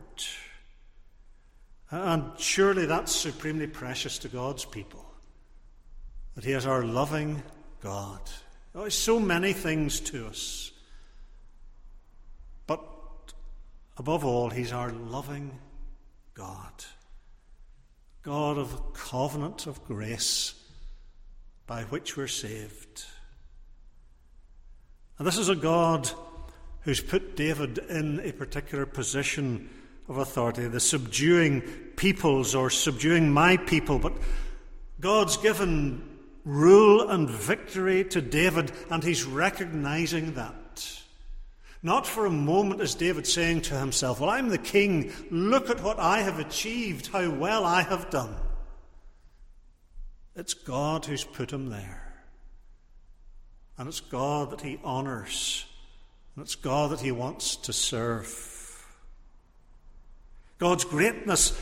And 1.90 2.24
surely 2.38 2.86
that's 2.86 3.14
supremely 3.14 3.66
precious 3.66 4.16
to 4.20 4.28
God's 4.28 4.64
people, 4.64 5.04
that 6.34 6.44
He 6.44 6.52
is 6.52 6.64
our 6.64 6.82
loving 6.82 7.42
God. 7.82 8.20
Oh, 8.74 8.88
so 8.88 9.20
many 9.20 9.52
things 9.52 10.00
to 10.00 10.26
us. 10.26 10.72
But 12.66 12.82
above 13.98 14.24
all, 14.24 14.48
He's 14.48 14.72
our 14.72 14.90
loving 14.90 15.58
God. 16.32 16.72
God 18.22 18.56
of 18.56 18.94
covenant 18.94 19.66
of 19.66 19.84
grace 19.84 20.54
by 21.66 21.82
which 21.84 22.16
we're 22.16 22.26
saved. 22.26 23.04
And 25.18 25.26
this 25.26 25.38
is 25.38 25.48
a 25.48 25.56
God 25.56 26.10
who's 26.80 27.00
put 27.00 27.36
David 27.36 27.78
in 27.78 28.20
a 28.20 28.32
particular 28.32 28.86
position 28.86 29.70
of 30.08 30.18
authority, 30.18 30.66
the 30.66 30.80
subduing 30.80 31.60
peoples 31.96 32.54
or 32.54 32.70
subduing 32.70 33.32
my 33.32 33.56
people. 33.56 33.98
But 33.98 34.14
God's 35.00 35.36
given 35.36 36.08
rule 36.44 37.08
and 37.08 37.30
victory 37.30 38.04
to 38.04 38.20
David, 38.20 38.72
and 38.90 39.02
he's 39.02 39.24
recognizing 39.24 40.34
that. 40.34 41.02
Not 41.84 42.06
for 42.06 42.26
a 42.26 42.30
moment 42.30 42.80
is 42.80 42.94
David 42.94 43.26
saying 43.26 43.62
to 43.62 43.78
himself, 43.78 44.20
Well, 44.20 44.30
I'm 44.30 44.48
the 44.48 44.58
king. 44.58 45.12
Look 45.30 45.68
at 45.68 45.82
what 45.82 45.98
I 45.98 46.20
have 46.20 46.38
achieved, 46.38 47.08
how 47.08 47.28
well 47.30 47.64
I 47.64 47.82
have 47.82 48.10
done. 48.10 48.36
It's 50.36 50.54
God 50.54 51.04
who's 51.04 51.24
put 51.24 51.52
him 51.52 51.70
there. 51.70 52.01
And 53.78 53.88
it's 53.88 54.00
God 54.00 54.50
that 54.50 54.60
he 54.60 54.78
honours. 54.84 55.64
And 56.34 56.44
it's 56.44 56.54
God 56.54 56.90
that 56.90 57.00
he 57.00 57.10
wants 57.10 57.56
to 57.56 57.72
serve. 57.72 58.86
God's 60.58 60.84
greatness. 60.84 61.60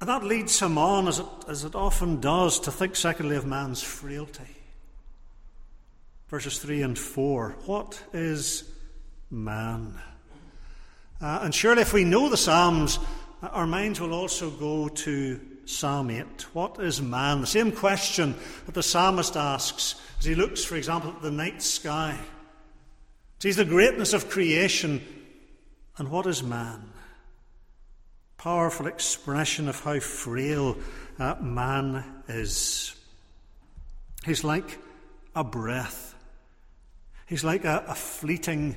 And 0.00 0.08
that 0.08 0.24
leads 0.24 0.60
him 0.60 0.78
on, 0.78 1.08
as 1.08 1.18
it, 1.18 1.26
as 1.48 1.64
it 1.64 1.74
often 1.74 2.20
does, 2.20 2.58
to 2.60 2.72
think, 2.72 2.96
secondly, 2.96 3.36
of 3.36 3.46
man's 3.46 3.82
frailty. 3.82 4.56
Verses 6.28 6.58
3 6.58 6.82
and 6.82 6.98
4. 6.98 7.56
What 7.66 8.02
is 8.12 8.64
man? 9.30 10.00
Uh, 11.20 11.40
and 11.42 11.54
surely, 11.54 11.82
if 11.82 11.92
we 11.92 12.04
know 12.04 12.28
the 12.28 12.36
Psalms, 12.36 12.98
our 13.42 13.66
minds 13.66 14.00
will 14.00 14.14
also 14.14 14.50
go 14.50 14.88
to 14.88 15.40
Psalm 15.64 16.10
8. 16.10 16.54
What 16.54 16.80
is 16.80 17.00
man? 17.00 17.40
The 17.40 17.46
same 17.46 17.72
question 17.72 18.34
that 18.66 18.74
the 18.74 18.82
psalmist 18.82 19.36
asks 19.36 19.94
as 20.18 20.24
he 20.24 20.34
looks, 20.34 20.64
for 20.64 20.76
example, 20.76 21.10
at 21.10 21.22
the 21.22 21.30
night 21.30 21.62
sky. 21.62 22.18
Sees 23.40 23.56
the 23.56 23.64
greatness 23.64 24.12
of 24.12 24.28
creation. 24.28 25.00
And 25.96 26.10
what 26.10 26.26
is 26.26 26.42
man? 26.42 26.92
Powerful 28.36 28.86
expression 28.86 29.68
of 29.68 29.80
how 29.80 30.00
frail 30.00 30.76
uh, 31.18 31.36
man 31.40 32.04
is. 32.28 32.94
He's 34.24 34.44
like 34.44 34.78
a 35.34 35.44
breath, 35.44 36.14
he's 37.26 37.44
like 37.44 37.64
a, 37.64 37.84
a 37.88 37.94
fleeting 37.94 38.76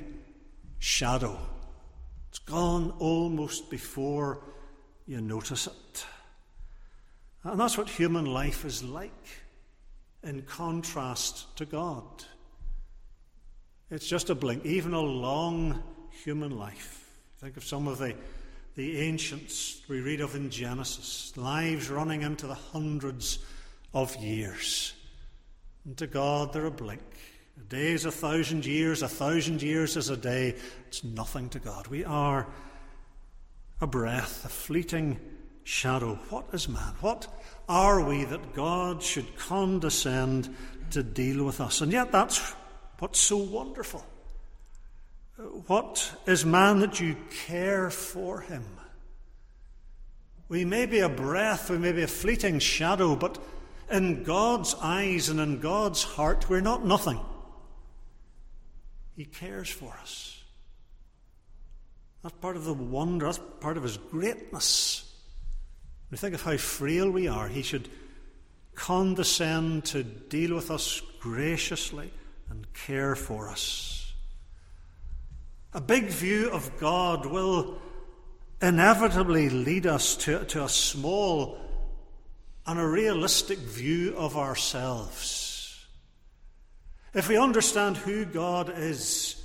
shadow. 0.78 1.38
It's 2.30 2.38
gone 2.38 2.92
almost 2.98 3.70
before 3.70 4.40
you 5.06 5.20
notice 5.20 5.66
it. 5.66 6.06
And 7.44 7.60
that's 7.60 7.76
what 7.76 7.90
human 7.90 8.24
life 8.24 8.64
is 8.64 8.82
like 8.82 9.12
in 10.22 10.42
contrast 10.42 11.54
to 11.58 11.66
God. 11.66 12.02
It's 13.90 14.06
just 14.06 14.30
a 14.30 14.34
blink, 14.34 14.64
even 14.64 14.94
a 14.94 15.00
long 15.00 15.82
human 16.10 16.58
life. 16.58 17.06
Think 17.38 17.58
of 17.58 17.64
some 17.64 17.86
of 17.86 17.98
the, 17.98 18.14
the 18.74 19.00
ancients 19.00 19.82
we 19.88 20.00
read 20.00 20.22
of 20.22 20.34
in 20.34 20.48
Genesis, 20.48 21.36
lives 21.36 21.90
running 21.90 22.22
into 22.22 22.46
the 22.46 22.54
hundreds 22.54 23.40
of 23.92 24.16
years. 24.16 24.94
And 25.84 25.96
to 25.98 26.06
God, 26.06 26.52
they're 26.52 26.64
a 26.64 26.70
blink. 26.70 27.02
A 27.58 27.64
day 27.64 27.92
is 27.92 28.06
a 28.06 28.10
thousand 28.10 28.64
years, 28.64 29.02
a 29.02 29.08
thousand 29.08 29.62
years 29.62 29.96
is 29.98 30.08
a 30.08 30.16
day. 30.16 30.56
It's 30.88 31.04
nothing 31.04 31.50
to 31.50 31.58
God. 31.58 31.86
We 31.88 32.04
are 32.04 32.46
a 33.82 33.86
breath, 33.86 34.46
a 34.46 34.48
fleeting 34.48 35.20
shadow. 35.64 36.14
What 36.28 36.46
is 36.52 36.68
man? 36.68 36.94
What 37.00 37.26
are 37.68 38.06
we 38.06 38.24
that 38.24 38.54
God 38.54 39.02
should 39.02 39.36
condescend 39.36 40.54
to 40.90 41.02
deal 41.02 41.44
with 41.44 41.60
us? 41.60 41.80
And 41.80 41.90
yet, 41.90 42.12
that's 42.12 42.54
what's 42.98 43.18
so 43.18 43.38
wonderful. 43.38 44.04
What 45.66 46.12
is 46.26 46.44
man 46.44 46.78
that 46.80 47.00
you 47.00 47.16
care 47.46 47.90
for 47.90 48.40
him? 48.40 48.64
We 50.48 50.64
may 50.64 50.86
be 50.86 51.00
a 51.00 51.08
breath, 51.08 51.70
we 51.70 51.78
may 51.78 51.92
be 51.92 52.02
a 52.02 52.06
fleeting 52.06 52.58
shadow, 52.60 53.16
but 53.16 53.38
in 53.90 54.22
God's 54.22 54.74
eyes 54.80 55.28
and 55.28 55.40
in 55.40 55.58
God's 55.58 56.02
heart, 56.02 56.48
we're 56.48 56.60
not 56.60 56.84
nothing. 56.84 57.18
He 59.16 59.24
cares 59.24 59.68
for 59.68 59.92
us. 60.00 60.42
That's 62.22 62.36
part 62.36 62.56
of 62.56 62.64
the 62.64 62.74
wonder, 62.74 63.26
that's 63.26 63.40
part 63.60 63.76
of 63.76 63.82
His 63.82 63.96
greatness. 63.96 65.13
We 66.14 66.18
think 66.18 66.36
of 66.36 66.42
how 66.42 66.56
frail 66.56 67.10
we 67.10 67.26
are. 67.26 67.48
He 67.48 67.62
should 67.62 67.88
condescend 68.76 69.86
to 69.86 70.04
deal 70.04 70.54
with 70.54 70.70
us 70.70 71.02
graciously 71.18 72.12
and 72.48 72.72
care 72.72 73.16
for 73.16 73.48
us. 73.48 74.12
A 75.72 75.80
big 75.80 76.04
view 76.04 76.50
of 76.50 76.78
God 76.78 77.26
will 77.26 77.82
inevitably 78.62 79.50
lead 79.50 79.88
us 79.88 80.14
to, 80.18 80.44
to 80.44 80.62
a 80.62 80.68
small 80.68 81.58
and 82.64 82.78
a 82.78 82.86
realistic 82.86 83.58
view 83.58 84.14
of 84.16 84.36
ourselves. 84.36 85.84
If 87.12 87.28
we 87.28 87.36
understand 87.36 87.96
who 87.96 88.24
God 88.24 88.72
is, 88.78 89.44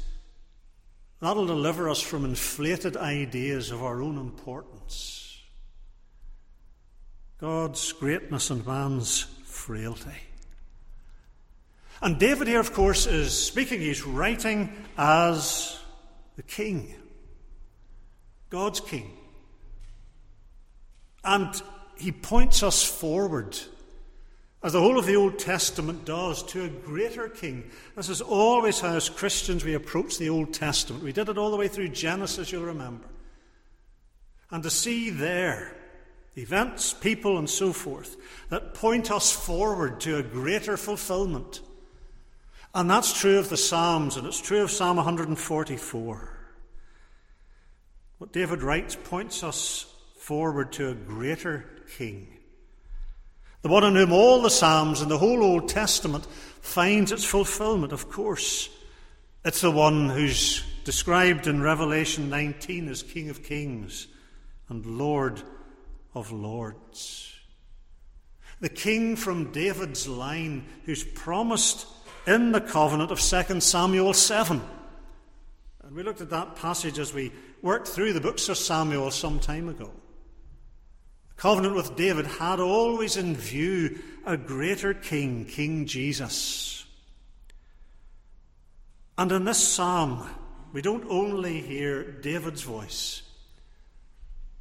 that'll 1.19 1.47
deliver 1.47 1.89
us 1.89 1.99
from 1.99 2.25
inflated 2.25 2.95
ideas 2.95 3.71
of 3.71 3.81
our 3.81 4.03
own 4.03 4.19
importance. 4.19 5.28
God's 7.39 7.93
greatness 7.93 8.49
and 8.49 8.65
man's 8.65 9.21
frailty. 9.45 10.11
And 12.01 12.19
David 12.19 12.47
here, 12.47 12.59
of 12.59 12.73
course, 12.73 13.07
is 13.07 13.37
speaking, 13.37 13.79
he's 13.79 14.05
writing 14.05 14.71
as 14.97 15.79
the 16.35 16.43
king, 16.43 16.93
God's 18.49 18.79
king. 18.79 19.11
And 21.23 21.61
he 21.97 22.11
points 22.11 22.63
us 22.63 22.83
forward, 22.83 23.57
as 24.63 24.73
the 24.73 24.81
whole 24.81 24.99
of 24.99 25.05
the 25.05 25.17
Old 25.17 25.39
Testament 25.39 26.05
does, 26.05 26.43
to 26.43 26.65
a 26.65 26.69
greater 26.69 27.29
king. 27.29 27.69
This 27.95 28.09
is 28.09 28.21
always 28.21 28.79
how, 28.79 28.95
as 28.95 29.09
Christians, 29.09 29.63
we 29.63 29.73
approach 29.73 30.17
the 30.17 30.29
Old 30.29 30.53
Testament. 30.53 31.03
We 31.03 31.13
did 31.13 31.29
it 31.29 31.37
all 31.37 31.51
the 31.51 31.57
way 31.57 31.67
through 31.67 31.89
Genesis, 31.89 32.51
you'll 32.51 32.63
remember. 32.63 33.05
And 34.51 34.63
to 34.63 34.69
see 34.69 35.09
there 35.09 35.75
events, 36.37 36.93
people, 36.93 37.37
and 37.37 37.49
so 37.49 37.73
forth 37.73 38.17
that 38.49 38.73
point 38.73 39.11
us 39.11 39.31
forward 39.31 39.99
to 40.01 40.17
a 40.17 40.23
greater 40.23 40.77
fulfillment. 40.77 41.61
And 42.73 42.89
that's 42.89 43.19
true 43.19 43.39
of 43.39 43.49
the 43.49 43.57
Psalms, 43.57 44.15
and 44.15 44.27
it's 44.27 44.41
true 44.41 44.61
of 44.61 44.71
Psalm 44.71 44.97
144. 44.97 46.37
What 48.19 48.33
David 48.33 48.61
writes 48.61 48.95
points 48.95 49.43
us 49.43 49.85
forward 50.17 50.71
to 50.73 50.89
a 50.89 50.93
greater 50.93 51.65
king. 51.97 52.27
The 53.61 53.69
one 53.69 53.83
in 53.83 53.95
whom 53.95 54.13
all 54.13 54.41
the 54.41 54.49
Psalms 54.49 55.01
and 55.01 55.09
the 55.09 55.17
whole 55.17 55.43
Old 55.43 55.67
Testament 55.67 56.25
finds 56.61 57.11
its 57.11 57.25
fulfillment, 57.25 57.91
of 57.91 58.09
course. 58.09 58.69
It's 59.43 59.61
the 59.61 59.71
one 59.71 60.09
who's 60.09 60.63
described 60.83 61.47
in 61.47 61.61
Revelation 61.61 62.29
19 62.29 62.87
as 62.89 63.03
King 63.03 63.29
of 63.29 63.43
Kings 63.43 64.07
and 64.69 64.85
Lord 64.85 65.41
of 66.13 66.31
Lords. 66.31 67.35
The 68.59 68.69
king 68.69 69.15
from 69.15 69.51
David's 69.51 70.07
line 70.07 70.65
who's 70.85 71.03
promised 71.03 71.87
in 72.27 72.51
the 72.51 72.61
covenant 72.61 73.11
of 73.11 73.19
2 73.19 73.61
Samuel 73.61 74.13
7. 74.13 74.61
And 75.83 75.95
we 75.95 76.03
looked 76.03 76.21
at 76.21 76.29
that 76.29 76.55
passage 76.55 76.99
as 76.99 77.13
we 77.13 77.31
worked 77.61 77.87
through 77.87 78.13
the 78.13 78.21
books 78.21 78.49
of 78.49 78.57
Samuel 78.57 79.11
some 79.11 79.39
time 79.39 79.69
ago 79.69 79.91
The 81.29 81.41
covenant 81.41 81.75
with 81.75 81.95
David 81.95 82.25
had 82.25 82.59
always 82.59 83.17
in 83.17 83.35
view 83.35 83.99
a 84.25 84.37
greater 84.37 84.93
king, 84.93 85.45
King 85.45 85.85
Jesus. 85.85 86.85
And 89.17 89.31
in 89.31 89.45
this 89.45 89.65
psalm, 89.65 90.29
we 90.71 90.81
don't 90.81 91.09
only 91.09 91.61
hear 91.61 92.03
David's 92.03 92.61
voice, 92.61 93.23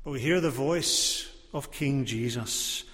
but 0.03 0.13
we 0.13 0.21
hear 0.21 0.41
the 0.41 0.51
voice 0.51 1.29
of 1.53 1.71
King 1.71 2.05
Jesus, 2.05 2.85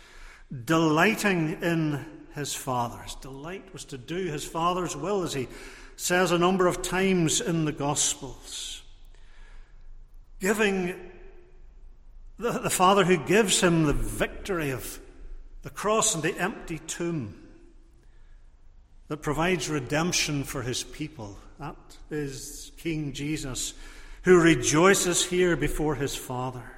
delighting 0.64 1.62
in 1.62 2.04
his 2.34 2.54
Father. 2.54 2.98
His 2.98 3.14
delight 3.16 3.72
was 3.72 3.84
to 3.86 3.98
do 3.98 4.26
his 4.26 4.44
Father's 4.44 4.96
will, 4.96 5.22
as 5.22 5.32
he 5.34 5.48
says 5.96 6.32
a 6.32 6.38
number 6.38 6.66
of 6.66 6.82
times 6.82 7.40
in 7.40 7.64
the 7.64 7.72
Gospels, 7.72 8.82
giving 10.40 10.94
the, 12.38 12.52
the 12.52 12.70
Father 12.70 13.04
who 13.04 13.16
gives 13.16 13.60
him 13.60 13.84
the 13.84 13.92
victory 13.92 14.70
of 14.70 14.98
the 15.62 15.70
cross 15.70 16.14
and 16.14 16.22
the 16.22 16.36
empty 16.36 16.78
tomb 16.78 17.40
that 19.08 19.22
provides 19.22 19.68
redemption 19.68 20.44
for 20.44 20.62
his 20.62 20.82
people. 20.82 21.38
That 21.58 21.76
is 22.10 22.72
King 22.76 23.12
Jesus, 23.12 23.74
who 24.22 24.40
rejoices 24.40 25.24
here 25.24 25.56
before 25.56 25.94
his 25.94 26.16
Father. 26.16 26.73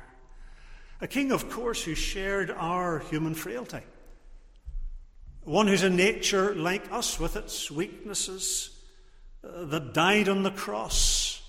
A 1.00 1.06
king, 1.06 1.32
of 1.32 1.50
course, 1.50 1.84
who 1.84 1.94
shared 1.94 2.50
our 2.50 3.00
human 3.00 3.34
frailty. 3.34 3.82
One 5.44 5.68
who's 5.68 5.82
a 5.82 5.90
nature 5.90 6.54
like 6.54 6.90
us 6.90 7.20
with 7.20 7.36
its 7.36 7.70
weaknesses, 7.70 8.76
uh, 9.46 9.64
that 9.66 9.92
died 9.92 10.28
on 10.28 10.42
the 10.42 10.50
cross. 10.50 11.40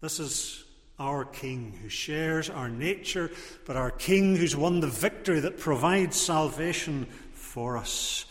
This 0.00 0.20
is 0.20 0.64
our 0.98 1.24
King 1.24 1.78
who 1.82 1.88
shares 1.88 2.50
our 2.50 2.68
nature, 2.68 3.30
but 3.64 3.76
our 3.76 3.90
King 3.90 4.36
who's 4.36 4.56
won 4.56 4.80
the 4.80 4.86
victory 4.86 5.40
that 5.40 5.58
provides 5.58 6.16
salvation 6.16 7.06
for 7.32 7.76
us. 7.76 8.26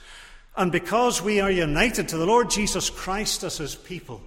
And 0.56 0.72
because 0.72 1.22
we 1.22 1.40
are 1.40 1.52
united 1.52 2.10
to 2.10 2.18
the 2.18 2.26
Lord 2.26 2.50
Jesus 2.50 2.90
Christ 2.90 3.44
as 3.44 3.58
his 3.58 3.76
people, 3.76 4.22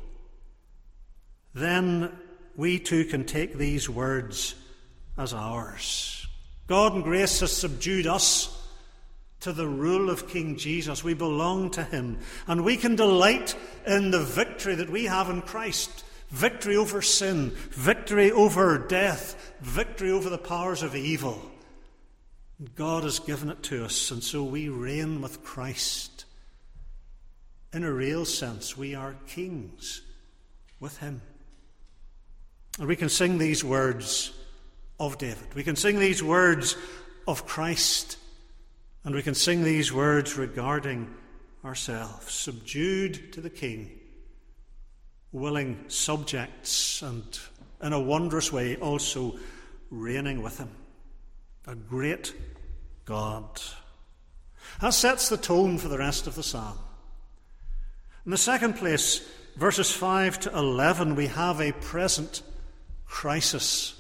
then 1.55 2.13
we 2.57 2.79
too 2.79 3.05
can 3.05 3.25
take 3.25 3.55
these 3.55 3.89
words 3.89 4.55
as 5.17 5.35
ours. 5.35 6.27
God 6.67 6.95
in 6.95 7.03
grace 7.03 7.41
has 7.41 7.53
subdued 7.53 8.07
us 8.07 8.57
to 9.41 9.53
the 9.53 9.67
rule 9.67 10.11
of 10.11 10.29
King 10.29 10.57
Jesus. 10.57 11.03
We 11.03 11.15
belong 11.15 11.71
to 11.71 11.83
him, 11.83 12.19
and 12.47 12.65
we 12.65 12.77
can 12.77 12.97
delight 12.97 13.57
in 13.87 14.11
the 14.11 14.23
victory 14.23 14.75
that 14.77 14.91
we 14.91 15.05
have 15.07 15.31
in 15.31 15.43
Christ 15.43 16.05
victory 16.31 16.77
over 16.77 17.03
sin, 17.03 17.51
victory 17.71 18.31
over 18.31 18.79
death, 18.79 19.53
victory 19.61 20.11
over 20.11 20.31
the 20.31 20.39
powers 20.39 20.83
of 20.83 20.95
evil. 20.95 21.41
God 22.75 23.05
has 23.05 23.19
given 23.19 23.51
it 23.51 23.63
to 23.65 23.85
us, 23.85 24.11
and 24.11 24.23
so 24.23 24.45
we 24.45 24.69
reign 24.69 25.21
with 25.21 25.43
Christ. 25.43 26.25
In 27.73 27.85
a 27.85 27.93
real 27.93 28.25
sense, 28.25 28.77
we 28.77 28.95
are 28.95 29.17
kings 29.27 30.03
with 30.79 30.99
Him. 30.99 31.23
And 32.79 32.87
we 32.87 32.97
can 32.97 33.09
sing 33.09 33.39
these 33.39 33.65
words 33.65 34.33
of 35.01 35.19
David. 35.19 35.55
We 35.55 35.65
can 35.65 35.75
sing 35.75 35.99
these 35.99 36.23
words 36.23 36.77
of 37.27 37.47
Christ. 37.47 38.19
And 39.03 39.15
we 39.15 39.23
can 39.23 39.35
sing 39.35 39.65
these 39.65 39.93
words 39.93 40.37
regarding 40.37 41.13
ourselves, 41.65 42.33
subdued 42.33 43.33
to 43.33 43.41
the 43.41 43.51
King 43.51 44.01
willing 45.33 45.85
subjects, 45.89 47.03
and 47.03 47.39
in 47.83 47.93
a 47.93 48.01
wondrous 48.01 48.53
way 48.53 48.77
also 48.77 49.39
reigning 49.91 50.43
with 50.43 50.59
him. 50.59 50.71
A 51.67 51.75
great 51.75 52.35
God. 53.05 53.61
That 54.81 54.95
sets 54.95 55.29
the 55.29 55.37
tone 55.37 55.79
for 55.79 55.89
the 55.89 55.99
rest 55.99 56.27
of 56.27 56.35
the 56.35 56.43
psalm. 56.43 56.79
In 58.25 58.33
the 58.33 58.39
second 58.39 58.75
place, 58.75 59.27
verses 59.57 59.91
5 59.91 60.41
to 60.41 60.57
11, 60.57 61.15
we 61.15 61.27
have 61.29 61.61
a 61.61 61.73
present 61.73 62.43
crisis. 63.07 63.95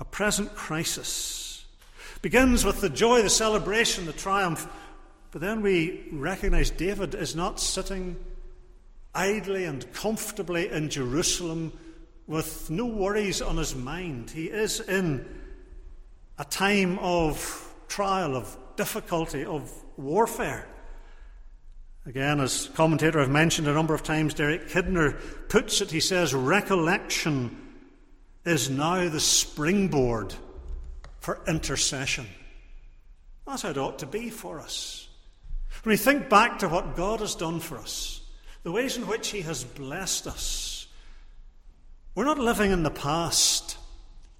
A 0.00 0.04
present 0.04 0.54
crisis. 0.54 1.64
Begins 2.22 2.64
with 2.64 2.80
the 2.80 2.88
joy, 2.88 3.22
the 3.22 3.30
celebration, 3.30 4.06
the 4.06 4.12
triumph, 4.12 4.66
but 5.30 5.40
then 5.40 5.62
we 5.62 6.04
recognize 6.12 6.70
David 6.70 7.14
is 7.14 7.34
not 7.34 7.60
sitting 7.60 8.16
idly 9.14 9.64
and 9.64 9.92
comfortably 9.92 10.68
in 10.68 10.88
Jerusalem 10.88 11.72
with 12.26 12.70
no 12.70 12.86
worries 12.86 13.42
on 13.42 13.56
his 13.56 13.74
mind. 13.74 14.30
He 14.30 14.46
is 14.46 14.80
in 14.80 15.26
a 16.38 16.44
time 16.44 16.98
of 17.00 17.74
trial, 17.88 18.36
of 18.36 18.56
difficulty, 18.76 19.44
of 19.44 19.70
warfare. 19.96 20.66
Again, 22.06 22.40
as 22.40 22.70
commentator 22.74 23.20
I've 23.20 23.30
mentioned 23.30 23.68
a 23.68 23.72
number 23.72 23.94
of 23.94 24.02
times, 24.02 24.34
Derek 24.34 24.68
Kidner 24.68 25.20
puts 25.48 25.80
it, 25.80 25.90
he 25.90 26.00
says, 26.00 26.34
recollection 26.34 27.56
is 28.44 28.68
now 28.68 29.08
the 29.08 29.20
springboard 29.20 30.34
for 31.20 31.40
intercession. 31.46 32.26
That's 33.46 33.62
how 33.62 33.70
it 33.70 33.78
ought 33.78 33.98
to 34.00 34.06
be 34.06 34.30
for 34.30 34.60
us. 34.60 35.08
When 35.82 35.92
we 35.92 35.96
think 35.96 36.28
back 36.28 36.58
to 36.60 36.68
what 36.68 36.96
God 36.96 37.20
has 37.20 37.34
done 37.34 37.60
for 37.60 37.78
us, 37.78 38.20
the 38.62 38.72
ways 38.72 38.96
in 38.96 39.06
which 39.06 39.28
He 39.28 39.42
has 39.42 39.64
blessed 39.64 40.26
us, 40.26 40.86
we're 42.14 42.24
not 42.24 42.38
living 42.38 42.70
in 42.70 42.82
the 42.82 42.90
past. 42.90 43.76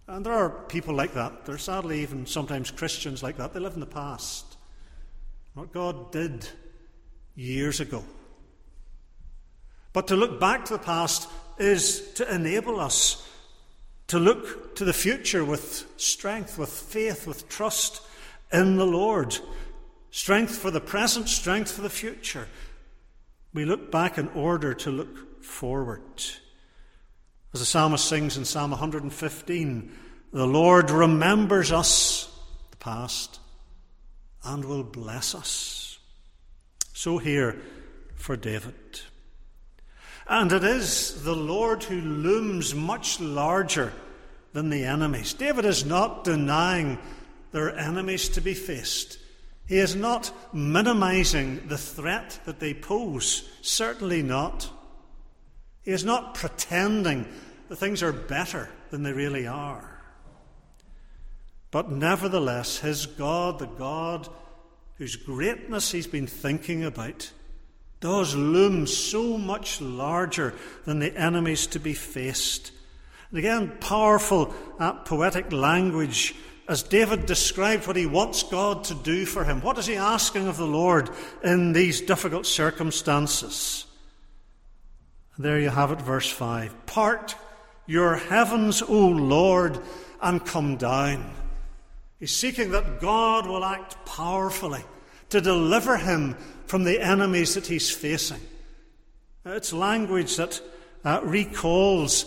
And 0.06 0.24
there 0.24 0.32
are 0.32 0.50
people 0.50 0.94
like 0.94 1.14
that. 1.14 1.44
There 1.44 1.54
are 1.54 1.58
sadly 1.58 2.00
even 2.02 2.26
sometimes 2.26 2.70
Christians 2.70 3.22
like 3.22 3.38
that. 3.38 3.52
They 3.52 3.60
live 3.60 3.74
in 3.74 3.80
the 3.80 3.86
past. 3.86 4.56
What 5.54 5.72
God 5.72 6.12
did 6.12 6.48
years 7.34 7.80
ago. 7.80 8.04
But 9.92 10.08
to 10.08 10.16
look 10.16 10.40
back 10.40 10.64
to 10.66 10.74
the 10.74 10.78
past 10.78 11.28
is 11.58 12.12
to 12.14 12.34
enable 12.34 12.80
us 12.80 13.23
to 14.08 14.18
look 14.18 14.76
to 14.76 14.84
the 14.84 14.92
future 14.92 15.44
with 15.44 15.90
strength, 15.96 16.58
with 16.58 16.70
faith, 16.70 17.26
with 17.26 17.48
trust 17.48 18.02
in 18.52 18.76
the 18.76 18.86
Lord. 18.86 19.38
Strength 20.10 20.56
for 20.56 20.70
the 20.70 20.80
present, 20.80 21.28
strength 21.28 21.72
for 21.72 21.82
the 21.82 21.90
future. 21.90 22.48
We 23.52 23.64
look 23.64 23.90
back 23.90 24.18
in 24.18 24.28
order 24.28 24.74
to 24.74 24.90
look 24.90 25.42
forward. 25.42 26.02
As 27.52 27.60
the 27.60 27.66
psalmist 27.66 28.04
sings 28.04 28.36
in 28.36 28.44
Psalm 28.44 28.70
115, 28.70 29.92
the 30.32 30.46
Lord 30.46 30.90
remembers 30.90 31.70
us, 31.70 32.28
the 32.72 32.76
past, 32.78 33.38
and 34.42 34.64
will 34.64 34.82
bless 34.82 35.34
us. 35.34 35.98
So 36.92 37.18
here 37.18 37.60
for 38.16 38.36
David. 38.36 38.74
And 40.26 40.52
it 40.52 40.64
is 40.64 41.22
the 41.22 41.37
Lord 41.37 41.84
who 41.84 42.00
looms 42.00 42.74
much 42.74 43.20
larger 43.20 43.92
than 44.52 44.70
the 44.70 44.84
enemies. 44.84 45.34
David 45.34 45.64
is 45.64 45.84
not 45.84 46.24
denying 46.24 46.98
there 47.52 47.66
are 47.66 47.76
enemies 47.76 48.28
to 48.30 48.40
be 48.40 48.54
faced. 48.54 49.18
He 49.66 49.78
is 49.78 49.94
not 49.96 50.30
minimizing 50.52 51.68
the 51.68 51.78
threat 51.78 52.38
that 52.44 52.60
they 52.60 52.74
pose. 52.74 53.48
Certainly 53.62 54.22
not. 54.22 54.68
He 55.82 55.90
is 55.90 56.04
not 56.04 56.34
pretending 56.34 57.26
that 57.68 57.76
things 57.76 58.02
are 58.02 58.12
better 58.12 58.70
than 58.90 59.02
they 59.02 59.12
really 59.12 59.46
are. 59.46 60.02
But 61.70 61.90
nevertheless, 61.90 62.78
his 62.78 63.06
God, 63.06 63.58
the 63.58 63.66
God 63.66 64.28
whose 64.96 65.16
greatness 65.16 65.90
he's 65.90 66.06
been 66.06 66.26
thinking 66.26 66.84
about, 66.84 67.32
does 68.04 68.34
loom 68.36 68.86
so 68.86 69.38
much 69.38 69.80
larger 69.80 70.52
than 70.84 70.98
the 70.98 71.16
enemies 71.16 71.66
to 71.66 71.80
be 71.80 71.94
faced. 71.94 72.70
And 73.30 73.38
again, 73.38 73.78
powerful 73.80 74.52
uh, 74.78 74.92
poetic 74.92 75.50
language 75.50 76.34
as 76.68 76.82
David 76.82 77.24
described 77.24 77.86
what 77.86 77.96
he 77.96 78.04
wants 78.04 78.42
God 78.42 78.84
to 78.84 78.94
do 78.94 79.24
for 79.24 79.42
him. 79.42 79.62
What 79.62 79.78
is 79.78 79.86
he 79.86 79.96
asking 79.96 80.48
of 80.48 80.58
the 80.58 80.66
Lord 80.66 81.08
in 81.42 81.72
these 81.72 82.02
difficult 82.02 82.44
circumstances? 82.44 83.86
There 85.38 85.58
you 85.58 85.70
have 85.70 85.90
it, 85.90 86.02
verse 86.02 86.28
5. 86.28 86.84
Part 86.84 87.36
your 87.86 88.16
heavens, 88.16 88.82
O 88.82 89.08
Lord, 89.08 89.80
and 90.20 90.44
come 90.44 90.76
down. 90.76 91.32
He's 92.20 92.36
seeking 92.36 92.72
that 92.72 93.00
God 93.00 93.46
will 93.46 93.64
act 93.64 94.04
powerfully 94.04 94.84
to 95.30 95.40
deliver 95.40 95.96
him 95.96 96.36
from 96.66 96.85
the 96.85 97.00
enemies 97.00 97.55
that 97.55 97.66
he's 97.66 97.90
facing. 97.90 98.40
It's 99.44 99.72
language 99.72 100.37
that 100.37 100.61
uh, 101.05 101.20
recalls 101.22 102.24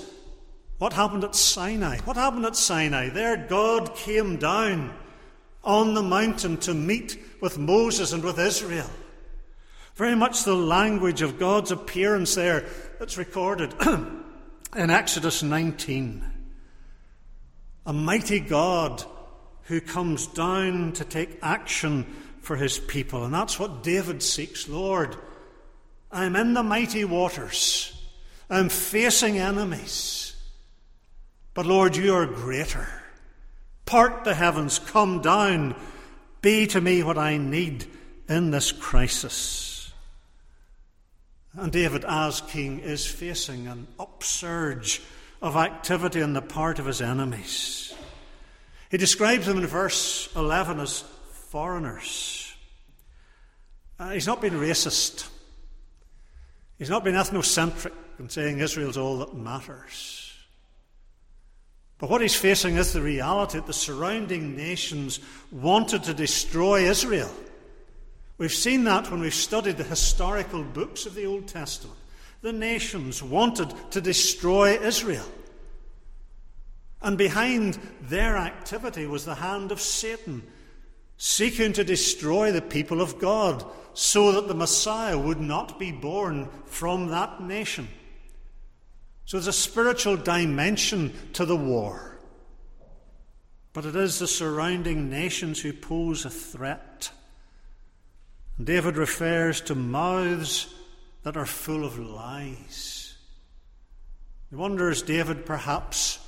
what 0.78 0.94
happened 0.94 1.24
at 1.24 1.36
Sinai. 1.36 1.98
What 2.00 2.18
happened 2.18 2.46
at 2.46 2.56
Sinai? 2.56 3.10
There, 3.10 3.38
God 3.38 3.96
came 3.96 4.38
down 4.38 4.94
on 5.64 5.94
the 5.94 6.04
mountain 6.04 6.58
to 6.58 6.74
meet 6.74 7.20
with 7.42 7.58
Moses 7.58 8.14
and 8.14 8.24
with 8.24 8.40
Israel. 8.40 8.90
Very 9.96 10.16
much 10.16 10.44
the 10.44 10.56
language 10.56 11.24
of 11.24 11.40
God's 11.40 11.72
appearance 11.72 12.36
there 12.36 12.66
that's 13.00 13.18
recorded 13.18 13.74
in 14.76 14.90
Exodus 14.92 15.42
19. 15.42 16.24
A 17.88 17.94
mighty 17.94 18.40
God 18.40 19.04
who 19.64 19.82
comes 19.82 20.28
down 20.28 20.94
to 20.94 21.04
take 21.04 21.40
action 21.42 22.06
for 22.48 22.56
his 22.56 22.80
people. 22.80 23.26
And 23.26 23.34
that's 23.34 23.60
what 23.60 23.84
David 23.84 24.24
seeks. 24.24 24.70
Lord, 24.70 25.18
I'm 26.10 26.38
in 26.38 26.54
the 26.54 26.64
mighty 26.64 27.04
waters, 27.04 27.94
I'm 28.50 28.70
facing 28.70 29.38
enemies. 29.38 30.34
But 31.54 31.66
Lord, 31.66 31.98
you 31.98 32.14
are 32.16 32.26
greater. 32.26 32.88
Part 33.86 34.24
the 34.24 34.34
heavens, 34.34 34.80
come 34.80 35.22
down, 35.22 35.76
be 36.42 36.68
to 36.68 36.80
me 36.80 37.04
what 37.04 37.18
I 37.18 37.38
need 37.38 37.86
in 38.30 38.52
this 38.52 38.72
crisis. 38.72 39.92
And 41.54 41.72
David, 41.72 42.06
as 42.08 42.42
king, 42.42 42.80
is 42.80 43.06
facing 43.06 43.68
an 43.68 43.88
upsurge 44.00 45.02
of 45.42 45.56
activity 45.56 46.22
on 46.22 46.34
the 46.34 46.42
part 46.42 46.80
of 46.80 46.86
his 46.86 47.02
enemies. 47.02 47.94
He 48.92 48.98
describes 48.98 49.48
them 49.48 49.58
in 49.58 49.68
verse 49.68 50.30
11 50.36 50.80
as 50.80 51.04
foreigners. 51.50 52.37
Uh, 54.00 54.12
he's 54.12 54.28
not 54.28 54.42
been 54.42 54.54
racist. 54.54 55.28
He's 56.78 56.90
not 56.90 57.04
been 57.04 57.16
ethnocentric 57.16 57.94
in 58.20 58.30
saying 58.30 58.60
Israel's 58.60 58.98
all 58.98 59.20
that 59.20 59.36
matters. 59.36 60.34
But 61.98 62.12
what 62.12 62.22
he's 62.22 62.36
facing 62.36 62.78
is 62.78 62.94
the 62.94 63.02
reality 63.02 63.58
that 63.58 63.66
the 63.66 63.74
surrounding 63.74 64.56
nations 64.56 65.20
wanted 65.52 66.04
to 66.04 66.14
destroy 66.14 66.82
Israel. 66.82 67.32
We've 68.38 68.54
seen 68.54 68.84
that 68.84 69.10
when 69.10 69.22
we've 69.22 69.34
studied 69.34 69.78
the 69.78 69.84
historical 69.84 70.64
books 70.64 71.08
of 71.08 71.16
the 71.16 71.26
Old 71.26 71.48
Testament. 71.48 71.98
The 72.42 72.54
nations 72.54 73.24
wanted 73.24 73.74
to 73.92 74.00
destroy 74.00 74.78
Israel. 74.80 75.26
And 77.02 77.18
behind 77.18 77.80
their 78.02 78.38
activity 78.38 79.08
was 79.08 79.26
the 79.26 79.36
hand 79.36 79.72
of 79.72 79.82
Satan 79.82 80.44
seeking 81.18 81.74
to 81.74 81.84
destroy 81.84 82.52
the 82.52 82.62
people 82.62 83.02
of 83.02 83.20
God 83.20 83.66
so 83.94 84.32
that 84.34 84.48
the 84.48 84.54
Messiah 84.54 85.18
would 85.18 85.42
not 85.42 85.80
be 85.80 85.92
born 85.92 86.50
from 86.66 87.08
that 87.08 87.42
nation. 87.42 87.88
So 89.26 89.38
there's 89.38 89.48
a 89.48 89.54
spiritual 89.54 90.16
dimension 90.16 91.14
to 91.34 91.46
the 91.46 91.58
war. 91.58 92.20
But 93.74 93.86
it 93.86 93.96
is 93.96 94.20
the 94.20 94.28
surrounding 94.28 95.10
nations 95.10 95.62
who 95.62 95.74
pose 95.74 96.26
a 96.26 96.30
threat. 96.30 97.12
David 98.64 98.98
refers 98.98 99.62
to 99.62 99.76
mouths 99.76 100.74
that 101.24 101.36
are 101.36 101.46
full 101.46 101.84
of 101.84 102.00
lies. 102.00 103.16
He 104.50 104.56
wonders, 104.56 105.02
David 105.02 105.46
perhaps 105.46 106.20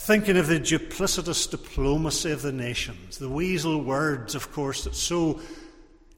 Thinking 0.00 0.38
of 0.38 0.46
the 0.46 0.60
duplicitous 0.60 1.50
diplomacy 1.50 2.30
of 2.30 2.40
the 2.40 2.52
nations, 2.52 3.18
the 3.18 3.28
weasel 3.28 3.82
words, 3.82 4.36
of 4.36 4.52
course, 4.52 4.84
that 4.84 4.94
so 4.94 5.40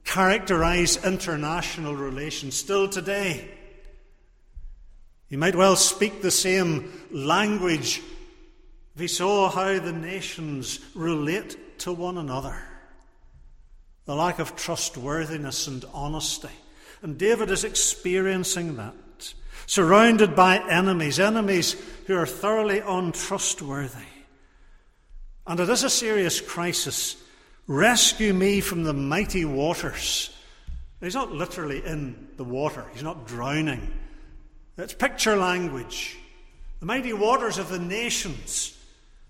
characterize 0.05 1.03
international 1.03 1.95
relations 1.95 2.55
still 2.55 2.87
today. 2.87 3.49
He 5.27 5.35
might 5.35 5.55
well 5.55 5.75
speak 5.75 6.21
the 6.21 6.31
same 6.31 6.93
language 7.11 8.01
if 8.93 9.01
he 9.01 9.07
saw 9.07 9.49
how 9.49 9.79
the 9.79 9.91
nations 9.91 10.79
relate 10.93 11.79
to 11.79 11.91
one 11.91 12.19
another. 12.19 12.61
The 14.05 14.15
lack 14.15 14.37
of 14.37 14.55
trustworthiness 14.55 15.67
and 15.67 15.83
honesty. 15.91 16.49
And 17.01 17.17
David 17.17 17.49
is 17.49 17.63
experiencing 17.63 18.77
that 18.77 18.93
surrounded 19.71 20.35
by 20.35 20.57
enemies, 20.69 21.17
enemies 21.17 21.77
who 22.05 22.13
are 22.13 22.25
thoroughly 22.25 22.79
untrustworthy. 22.79 24.03
And 25.47 25.61
it 25.61 25.69
is 25.69 25.85
a 25.85 25.89
serious 25.89 26.41
crisis. 26.41 27.15
Rescue 27.67 28.33
me 28.33 28.59
from 28.59 28.83
the 28.83 28.91
mighty 28.91 29.45
waters. 29.45 30.35
He's 30.99 31.15
not 31.15 31.31
literally 31.31 31.81
in 31.85 32.27
the 32.35 32.43
water, 32.43 32.83
he's 32.91 33.01
not 33.01 33.25
drowning. 33.25 33.93
It's 34.77 34.93
picture 34.93 35.37
language. 35.37 36.17
The 36.81 36.85
mighty 36.85 37.13
waters 37.13 37.57
of 37.57 37.69
the 37.69 37.79
nations, 37.79 38.77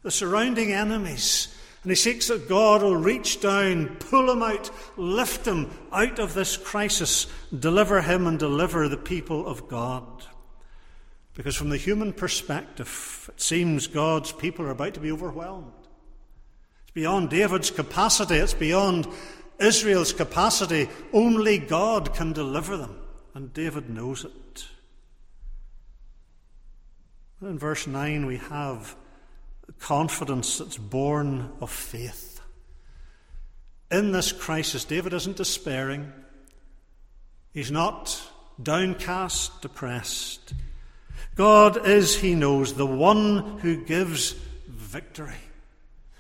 the 0.01 0.09
surrounding 0.09 0.71
enemies. 0.71 1.55
And 1.83 1.91
he 1.91 1.95
seeks 1.95 2.29
that 2.29 2.49
God 2.49 2.81
will 2.81 2.97
reach 2.97 3.41
down, 3.41 3.95
pull 3.97 4.31
him 4.31 4.41
out, 4.41 4.71
lift 4.97 5.45
him 5.45 5.69
out 5.91 6.17
of 6.17 6.33
this 6.33 6.57
crisis, 6.57 7.27
deliver 7.59 8.01
him 8.01 8.25
and 8.25 8.39
deliver 8.39 8.89
the 8.89 8.97
people 8.97 9.45
of 9.45 9.67
God. 9.67 10.25
Because 11.33 11.55
from 11.55 11.69
the 11.69 11.77
human 11.77 12.13
perspective, 12.13 13.29
it 13.33 13.41
seems 13.41 13.87
God's 13.87 14.31
people 14.31 14.65
are 14.65 14.71
about 14.71 14.95
to 14.95 14.99
be 14.99 15.11
overwhelmed. 15.11 15.71
It's 16.83 16.91
beyond 16.91 17.29
David's 17.29 17.71
capacity, 17.71 18.35
it's 18.35 18.53
beyond 18.53 19.07
Israel's 19.59 20.11
capacity. 20.11 20.89
Only 21.13 21.57
God 21.57 22.13
can 22.13 22.33
deliver 22.33 22.75
them, 22.75 22.99
and 23.33 23.53
David 23.53 23.89
knows 23.89 24.25
it. 24.25 24.65
In 27.41 27.57
verse 27.57 27.87
9, 27.87 28.25
we 28.25 28.37
have 28.37 28.95
confidence 29.79 30.57
that's 30.57 30.77
born 30.77 31.49
of 31.59 31.71
faith. 31.71 32.41
In 33.89 34.11
this 34.11 34.31
crisis, 34.31 34.85
David 34.85 35.13
isn't 35.13 35.37
despairing. 35.37 36.11
He's 37.51 37.71
not 37.71 38.21
downcast, 38.61 39.61
depressed. 39.61 40.53
God 41.41 41.87
is, 41.87 42.15
he 42.15 42.35
knows, 42.35 42.75
the 42.75 42.85
one 42.85 43.57
who 43.61 43.83
gives 43.83 44.33
victory. 44.67 45.41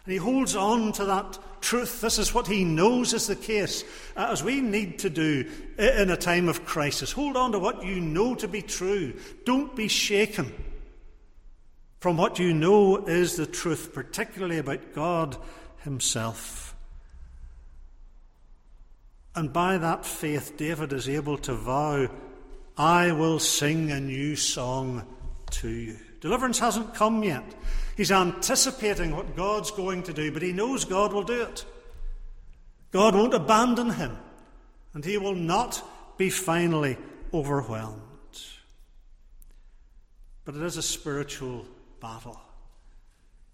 And 0.03 0.11
he 0.11 0.17
holds 0.17 0.55
on 0.55 0.93
to 0.93 1.05
that 1.05 1.37
truth. 1.61 2.01
This 2.01 2.17
is 2.17 2.33
what 2.33 2.47
he 2.47 2.63
knows 2.63 3.13
is 3.13 3.27
the 3.27 3.35
case, 3.35 3.83
uh, 4.17 4.29
as 4.31 4.43
we 4.43 4.61
need 4.61 4.97
to 4.97 5.11
do 5.11 5.47
in 5.77 6.09
a 6.09 6.17
time 6.17 6.49
of 6.49 6.65
crisis. 6.65 7.11
Hold 7.11 7.37
on 7.37 7.51
to 7.51 7.59
what 7.59 7.85
you 7.85 7.99
know 7.99 8.33
to 8.33 8.47
be 8.47 8.63
true. 8.63 9.13
Don't 9.45 9.75
be 9.75 9.87
shaken 9.87 10.51
from 11.99 12.17
what 12.17 12.39
you 12.39 12.51
know 12.51 13.05
is 13.05 13.35
the 13.35 13.45
truth, 13.45 13.93
particularly 13.93 14.57
about 14.57 14.95
God 14.95 15.37
Himself. 15.83 16.75
And 19.35 19.53
by 19.53 19.77
that 19.77 20.03
faith, 20.03 20.57
David 20.57 20.91
is 20.91 21.07
able 21.07 21.37
to 21.37 21.53
vow, 21.53 22.07
I 22.77 23.11
will 23.11 23.39
sing 23.39 23.91
a 23.91 23.99
new 23.99 24.35
song 24.35 25.05
to 25.51 25.69
you. 25.69 25.97
Deliverance 26.19 26.59
hasn't 26.59 26.93
come 26.93 27.23
yet. 27.23 27.43
He's 27.97 28.11
anticipating 28.11 29.15
what 29.15 29.35
God's 29.35 29.71
going 29.71 30.03
to 30.03 30.13
do, 30.13 30.31
but 30.31 30.41
he 30.41 30.53
knows 30.53 30.85
God 30.85 31.13
will 31.13 31.23
do 31.23 31.41
it. 31.41 31.65
God 32.91 33.15
won't 33.15 33.33
abandon 33.33 33.91
him, 33.91 34.17
and 34.93 35.03
he 35.03 35.17
will 35.17 35.35
not 35.35 35.83
be 36.17 36.29
finally 36.29 36.97
overwhelmed. 37.33 38.01
But 40.45 40.55
it 40.55 40.61
is 40.61 40.77
a 40.77 40.81
spiritual 40.81 41.65
battle. 41.99 42.39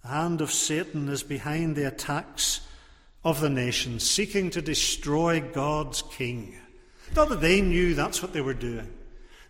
The 0.01 0.10
hand 0.10 0.41
of 0.41 0.51
Satan 0.51 1.10
is 1.10 1.23
behind 1.23 1.75
the 1.75 1.88
attacks 1.88 2.62
of 3.23 3.41
the 3.41 3.49
nations, 3.49 4.10
seeking 4.10 4.49
to 4.51 4.62
destroy 4.62 5.41
God's 5.41 6.01
king. 6.01 6.56
Not 7.15 7.30
that 7.30 7.41
they 7.41 7.62
knew 7.62 7.93
that's 7.93 8.21
what 8.21 8.34
they 8.34 8.41
were 8.41 8.53
doing. 8.53 8.89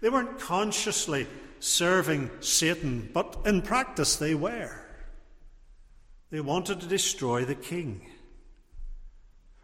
They 0.02 0.10
weren't 0.10 0.40
consciously 0.40 1.28
serving 1.60 2.30
Satan, 2.40 3.10
but 3.14 3.38
in 3.46 3.62
practice 3.62 4.16
they 4.16 4.36
were. 4.36 4.86
They 6.30 6.42
wanted 6.42 6.82
to 6.82 6.88
destroy 6.88 7.46
the 7.46 7.56
king. 7.56 8.02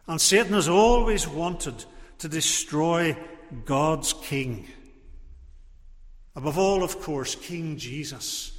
And 0.06 0.20
Satan 0.20 0.54
has 0.54 0.68
always 0.68 1.28
wanted 1.28 1.84
to 2.18 2.28
destroy 2.28 3.16
God's 3.64 4.12
king. 4.12 4.66
Above 6.36 6.58
all, 6.58 6.82
of 6.82 7.00
course, 7.00 7.34
King 7.34 7.76
Jesus 7.76 8.54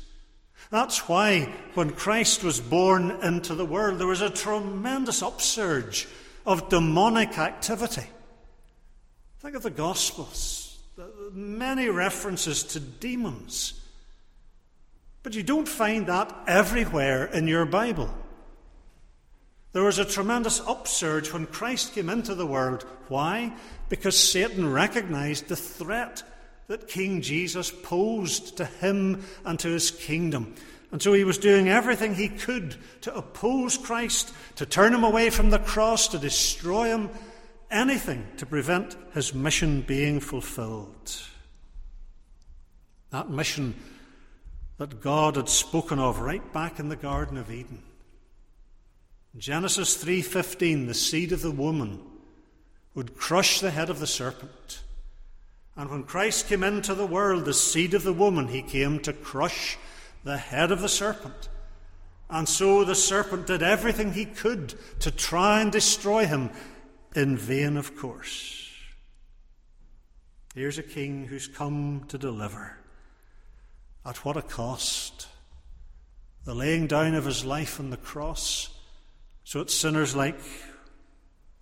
that's 0.70 1.08
why 1.08 1.54
when 1.74 1.92
Christ 1.92 2.44
was 2.44 2.60
born 2.60 3.12
into 3.24 3.56
the 3.56 3.66
world, 3.66 4.00
there 4.00 4.08
was 4.08 4.22
a 4.22 4.30
tremendous 4.30 5.22
upsurge 5.22 6.08
of 6.46 6.70
demonic 6.70 7.38
activity. 7.38 8.08
Think 9.40 9.56
of 9.56 9.64
the 9.64 9.70
Gospels, 9.70 10.65
many 11.34 11.90
references 11.90 12.64
to 12.64 12.80
demons. 12.80 13.82
But 15.24 15.34
you 15.34 15.44
don't 15.44 15.68
find 15.68 16.08
that 16.08 16.36
everywhere 16.48 17.26
in 17.26 17.48
your 17.48 17.66
Bible. 17.66 18.14
There 19.72 19.84
was 19.84 20.00
a 20.00 20.06
tremendous 20.06 20.62
upsurge 20.62 21.34
when 21.34 21.48
Christ 21.48 21.94
came 21.94 22.10
into 22.10 22.34
the 22.36 22.46
world. 22.46 22.84
Why? 23.10 23.54
Because 23.90 24.18
Satan 24.18 24.72
recognized 24.72 25.48
the 25.48 25.56
threat 25.56 26.24
that 26.68 26.88
King 26.88 27.22
Jesus 27.22 27.72
posed 27.72 28.58
to 28.58 28.66
him 28.66 29.26
and 29.44 29.60
to 29.60 29.68
his 29.68 29.92
kingdom. 29.92 30.56
And 30.92 31.02
so 31.02 31.12
he 31.12 31.24
was 31.24 31.38
doing 31.38 31.68
everything 31.68 32.16
he 32.16 32.30
could 32.30 32.78
to 33.02 33.14
oppose 33.14 33.78
Christ, 33.78 34.34
to 34.56 34.66
turn 34.66 34.94
him 34.94 35.04
away 35.04 35.30
from 35.30 35.50
the 35.50 35.60
cross, 35.60 36.08
to 36.10 36.18
destroy 36.18 36.88
him, 36.88 37.10
anything 37.76 38.26
to 38.38 38.46
prevent 38.46 38.96
his 39.14 39.34
mission 39.34 39.82
being 39.82 40.20
fulfilled. 40.20 41.22
That 43.12 43.30
mission 43.30 43.76
that 44.78 45.02
God 45.02 45.36
had 45.36 45.50
spoken 45.50 46.00
of 46.00 46.20
right 46.20 46.52
back 46.54 46.80
in 46.80 46.90
the 46.90 46.96
Garden 46.96 47.38
of 47.38 47.52
Eden. 47.52 47.84
Genesis 49.38 49.96
3:15 50.04 50.88
the 50.88 50.94
seed 50.94 51.32
of 51.32 51.42
the 51.42 51.52
woman 51.52 52.02
would 52.94 53.16
crush 53.16 53.60
the 53.60 53.72
head 53.72 53.90
of 53.90 54.00
the 54.00 54.08
serpent 54.08 54.82
and 55.78 55.90
when 55.90 56.04
Christ 56.04 56.48
came 56.48 56.64
into 56.64 56.96
the 56.96 57.06
world, 57.06 57.46
the 57.46 57.54
seed 57.54 57.94
of 57.94 58.04
the 58.04 58.14
woman, 58.14 58.48
he 58.48 58.62
came 58.62 59.00
to 59.02 59.12
crush 59.12 59.78
the 60.24 60.38
head 60.38 60.72
of 60.72 60.82
the 60.82 60.90
serpent. 60.90 61.50
And 62.30 62.48
so 62.48 62.84
the 62.84 62.96
serpent 62.96 63.48
did 63.48 63.62
everything 63.62 64.14
he 64.14 64.26
could 64.26 64.74
to 65.02 65.12
try 65.12 65.60
and 65.62 65.72
destroy 65.72 66.26
him, 66.26 66.50
in 67.16 67.38
vain, 67.38 67.78
of 67.78 67.96
course. 67.98 68.70
Here's 70.54 70.78
a 70.78 70.84
king 70.84 71.26
who's 71.26 71.48
come 71.48 72.06
to 72.10 72.18
deliver. 72.18 72.78
At 74.06 74.24
what 74.24 74.38
a 74.38 74.42
cost! 74.42 75.28
The 76.46 76.54
laying 76.54 76.88
down 76.88 77.16
of 77.16 77.26
his 77.26 77.44
life 77.44 77.80
on 77.80 77.90
the 77.90 77.98
cross, 77.98 78.70
so 79.44 79.60
that 79.60 79.72
sinners 79.72 80.16
like 80.16 80.40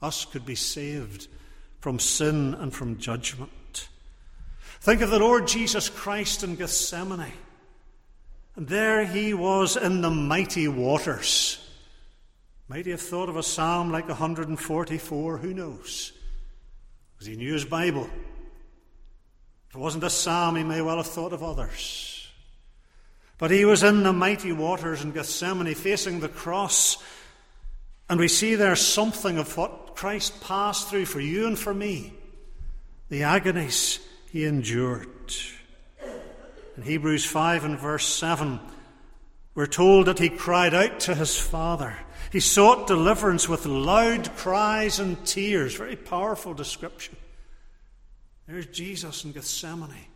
us 0.01 0.25
could 0.25 0.45
be 0.45 0.55
saved 0.55 1.27
from 1.79 1.99
sin 1.99 2.53
and 2.53 2.73
from 2.73 2.97
judgment. 2.97 3.87
Think 4.81 5.01
of 5.01 5.09
the 5.09 5.19
Lord 5.19 5.47
Jesus 5.47 5.87
Christ 5.87 6.43
in 6.43 6.55
Gethsemane. 6.55 7.31
And 8.55 8.67
there 8.67 9.05
he 9.05 9.33
was 9.33 9.77
in 9.77 10.01
the 10.01 10.09
mighty 10.09 10.67
waters. 10.67 11.62
Might 12.73 12.85
he 12.85 12.91
have 12.91 13.01
thought 13.01 13.29
of 13.29 13.37
a 13.37 13.43
psalm 13.43 13.91
like 13.91 14.07
144? 14.07 15.37
Who 15.37 15.53
knows? 15.53 16.11
Because 17.13 17.27
he 17.27 17.35
knew 17.35 17.53
his 17.53 17.65
Bible. 17.65 18.09
If 19.69 19.75
it 19.75 19.77
wasn't 19.77 20.05
a 20.05 20.09
psalm, 20.09 20.55
he 20.55 20.63
may 20.63 20.81
well 20.81 20.97
have 20.97 21.05
thought 21.05 21.33
of 21.33 21.43
others. 21.43 22.27
But 23.37 23.51
he 23.51 23.63
was 23.63 23.83
in 23.83 24.01
the 24.01 24.11
mighty 24.11 24.51
waters 24.53 25.03
in 25.03 25.11
Gethsemane 25.11 25.75
facing 25.75 26.19
the 26.19 26.29
cross. 26.29 26.97
And 28.09 28.19
we 28.19 28.27
see 28.27 28.55
there 28.55 28.75
something 28.75 29.37
of 29.37 29.55
what 29.55 29.95
Christ 29.95 30.41
passed 30.41 30.89
through 30.89 31.05
for 31.05 31.19
you 31.19 31.45
and 31.45 31.59
for 31.59 31.75
me 31.75 32.13
the 33.09 33.21
agonies 33.21 33.99
he 34.31 34.45
endured. 34.45 35.31
In 36.75 36.81
Hebrews 36.81 37.23
5 37.23 37.65
and 37.65 37.77
verse 37.77 38.07
7, 38.07 38.59
we're 39.53 39.67
told 39.67 40.07
that 40.07 40.17
he 40.17 40.29
cried 40.29 40.73
out 40.73 41.01
to 41.01 41.13
his 41.13 41.37
Father. 41.37 41.95
He 42.33 42.39
sought 42.39 42.87
deliverance 42.87 43.47
with 43.47 43.67
loud 43.67 44.35
cries 44.35 44.97
and 44.97 45.23
tears. 45.23 45.75
Very 45.75 45.95
powerful 45.95 46.55
description. 46.55 47.15
There's 48.47 48.65
Jesus 48.65 49.23
in 49.23 49.33
Gethsemane, 49.33 50.07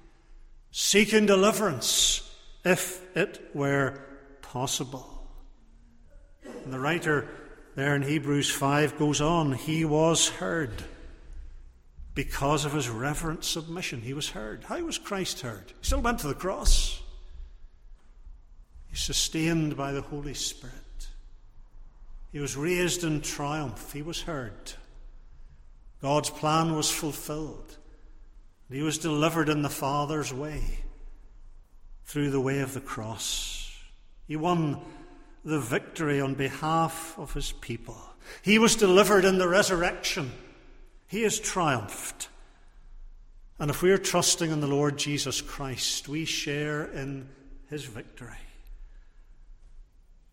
seeking 0.71 1.27
deliverance 1.27 2.27
if 2.65 3.05
it 3.15 3.51
were 3.53 3.99
possible. 4.41 5.27
And 6.63 6.73
the 6.73 6.79
writer 6.79 7.27
there 7.75 7.95
in 7.95 8.01
Hebrews 8.01 8.49
5 8.49 8.97
goes 8.97 9.21
on, 9.21 9.53
He 9.53 9.85
was 9.85 10.27
heard 10.27 10.71
because 12.15 12.65
of 12.65 12.73
his 12.73 12.89
reverent 12.89 13.43
submission. 13.43 14.01
He 14.01 14.15
was 14.15 14.31
heard. 14.31 14.63
How 14.63 14.79
was 14.79 14.97
Christ 14.97 15.41
heard? 15.41 15.65
He 15.67 15.85
still 15.85 16.01
went 16.01 16.17
to 16.21 16.27
the 16.27 16.33
cross. 16.33 16.99
He's 18.87 19.01
sustained 19.01 19.77
by 19.77 19.91
the 19.91 20.01
Holy 20.01 20.33
Spirit. 20.33 20.86
He 22.31 22.39
was 22.39 22.57
raised 22.57 23.03
in 23.03 23.21
triumph. 23.21 23.93
He 23.93 24.01
was 24.01 24.21
heard. 24.21 24.73
God's 26.01 26.29
plan 26.29 26.75
was 26.75 26.91
fulfilled. 26.91 27.77
He 28.69 28.81
was 28.81 28.97
delivered 28.97 29.49
in 29.49 29.61
the 29.61 29.69
Father's 29.69 30.33
way 30.33 30.79
through 32.05 32.31
the 32.31 32.41
way 32.41 32.59
of 32.59 32.73
the 32.73 32.81
cross. 32.81 33.71
He 34.27 34.35
won 34.35 34.81
the 35.45 35.59
victory 35.59 36.19
on 36.19 36.35
behalf 36.35 37.17
of 37.17 37.33
his 37.33 37.53
people. 37.53 37.97
He 38.41 38.59
was 38.59 38.75
delivered 38.75 39.23
in 39.23 39.37
the 39.37 39.47
resurrection 39.47 40.31
he 41.07 41.23
has 41.23 41.39
triumphed. 41.39 42.27
And 43.59 43.71
if 43.71 43.81
we're 43.81 43.97
trusting 43.97 44.51
in 44.51 44.59
the 44.59 44.67
Lord 44.67 44.97
Jesus 44.97 45.41
Christ, 45.41 46.07
we 46.07 46.25
share 46.25 46.85
in 46.85 47.29
his 47.69 47.85
victory. 47.85 48.35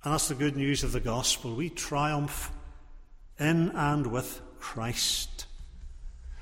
And 0.05 0.13
that's 0.13 0.29
the 0.29 0.35
good 0.35 0.57
news 0.57 0.85
of 0.85 0.93
the 0.93 1.01
gospel. 1.01 1.55
We 1.55 1.71
triumph 1.71 2.51
in 3.39 3.71
and 3.71 4.07
with 4.07 4.43
Christ. 4.61 5.47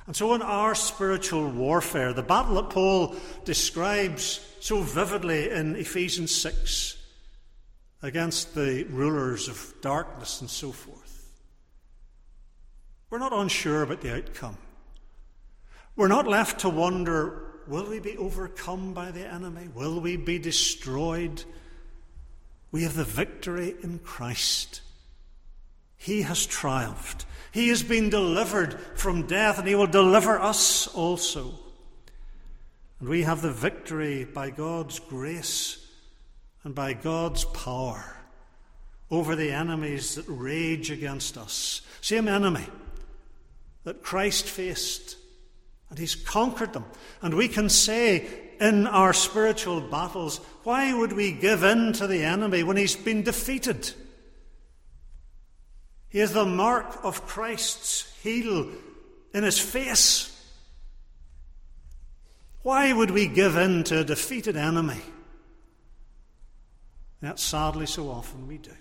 And 0.07 0.17
so, 0.17 0.35
in 0.35 0.43
our 0.43 0.75
spiritual 0.75 1.49
warfare, 1.49 2.13
the 2.13 2.25
battle 2.25 2.57
that 2.57 2.71
Paul 2.71 3.15
describes 3.45 4.45
so 4.59 4.83
vividly 4.83 5.51
in 5.51 5.77
Ephesians 5.77 6.35
6 6.35 6.97
against 8.03 8.57
the 8.57 8.83
rulers 8.91 9.47
of 9.47 9.75
darkness 9.81 10.41
and 10.41 10.51
so 10.51 10.73
forth, 10.73 11.31
we're 13.11 13.19
not 13.19 13.33
unsure 13.33 13.83
about 13.83 14.01
the 14.01 14.17
outcome. 14.17 14.59
We're 15.95 16.09
not 16.09 16.27
left 16.27 16.61
to 16.61 16.69
wonder 16.69 17.61
will 17.69 17.89
we 17.89 18.01
be 18.01 18.17
overcome 18.17 18.93
by 18.93 19.13
the 19.13 19.25
enemy? 19.25 19.69
Will 19.73 20.01
we 20.01 20.17
be 20.17 20.41
destroyed? 20.41 21.45
We 22.73 22.83
have 22.83 22.97
the 22.97 23.05
victory 23.05 23.77
in 23.83 23.99
Christ. 24.01 24.81
He 25.97 26.23
has 26.23 26.47
triumphed. 26.47 27.27
He 27.53 27.69
has 27.69 27.83
been 27.83 28.09
delivered 28.09 28.81
from 28.97 29.27
death, 29.27 29.59
and 29.59 29.69
He 29.69 29.75
will 29.75 29.87
deliver 29.87 30.41
us 30.41 30.89
also. 30.89 31.53
And 32.99 33.09
we 33.09 33.23
have 33.23 33.43
the 33.43 33.53
victory 33.53 34.25
by 34.25 34.51
God's 34.51 34.99
grace 34.99 35.87
and 36.65 36.75
by 36.75 36.95
God's 36.95 37.45
power 37.45 38.17
over 39.11 39.37
the 39.37 39.53
enemies 39.53 40.15
that 40.15 40.25
rage 40.27 40.91
against 40.91 41.37
us. 41.37 41.83
Same 42.01 42.27
enemy 42.27 42.67
that 43.85 44.03
Christ 44.03 44.47
faced, 44.47 45.17
and 45.91 45.99
He's 45.99 46.15
conquered 46.15 46.73
them. 46.73 46.87
And 47.21 47.35
we 47.35 47.49
can 47.49 47.69
say 47.69 48.27
in 48.61 48.87
our 48.87 49.13
spiritual 49.13 49.81
battles, 49.81 50.41
why 50.65 50.95
would 50.95 51.13
we 51.13 51.33
give 51.33 51.63
in 51.63 51.93
to 51.95 52.07
the 52.07 52.23
enemy 52.23 52.63
when 52.63 52.77
He's 52.77 52.97
been 52.97 53.23
defeated? 53.23 53.93
He 56.13 56.19
has 56.19 56.35
the 56.35 56.45
mark 56.45 56.99
of 57.03 57.27
Christ's 57.27 58.13
heel 58.23 58.69
in 59.33 59.45
his 59.45 59.59
face. 59.59 60.29
Why 62.63 62.93
would 62.93 63.11
we 63.11 63.27
give 63.27 63.57
in 63.57 63.83
to 63.85 64.01
a 64.01 64.05
defeated 64.05 64.55
enemy? 64.55 65.01
That 67.23 67.41
sadly 67.41 67.87
so 67.87 68.11
often 68.11 68.47
we 68.47 68.59
do. 68.59 68.73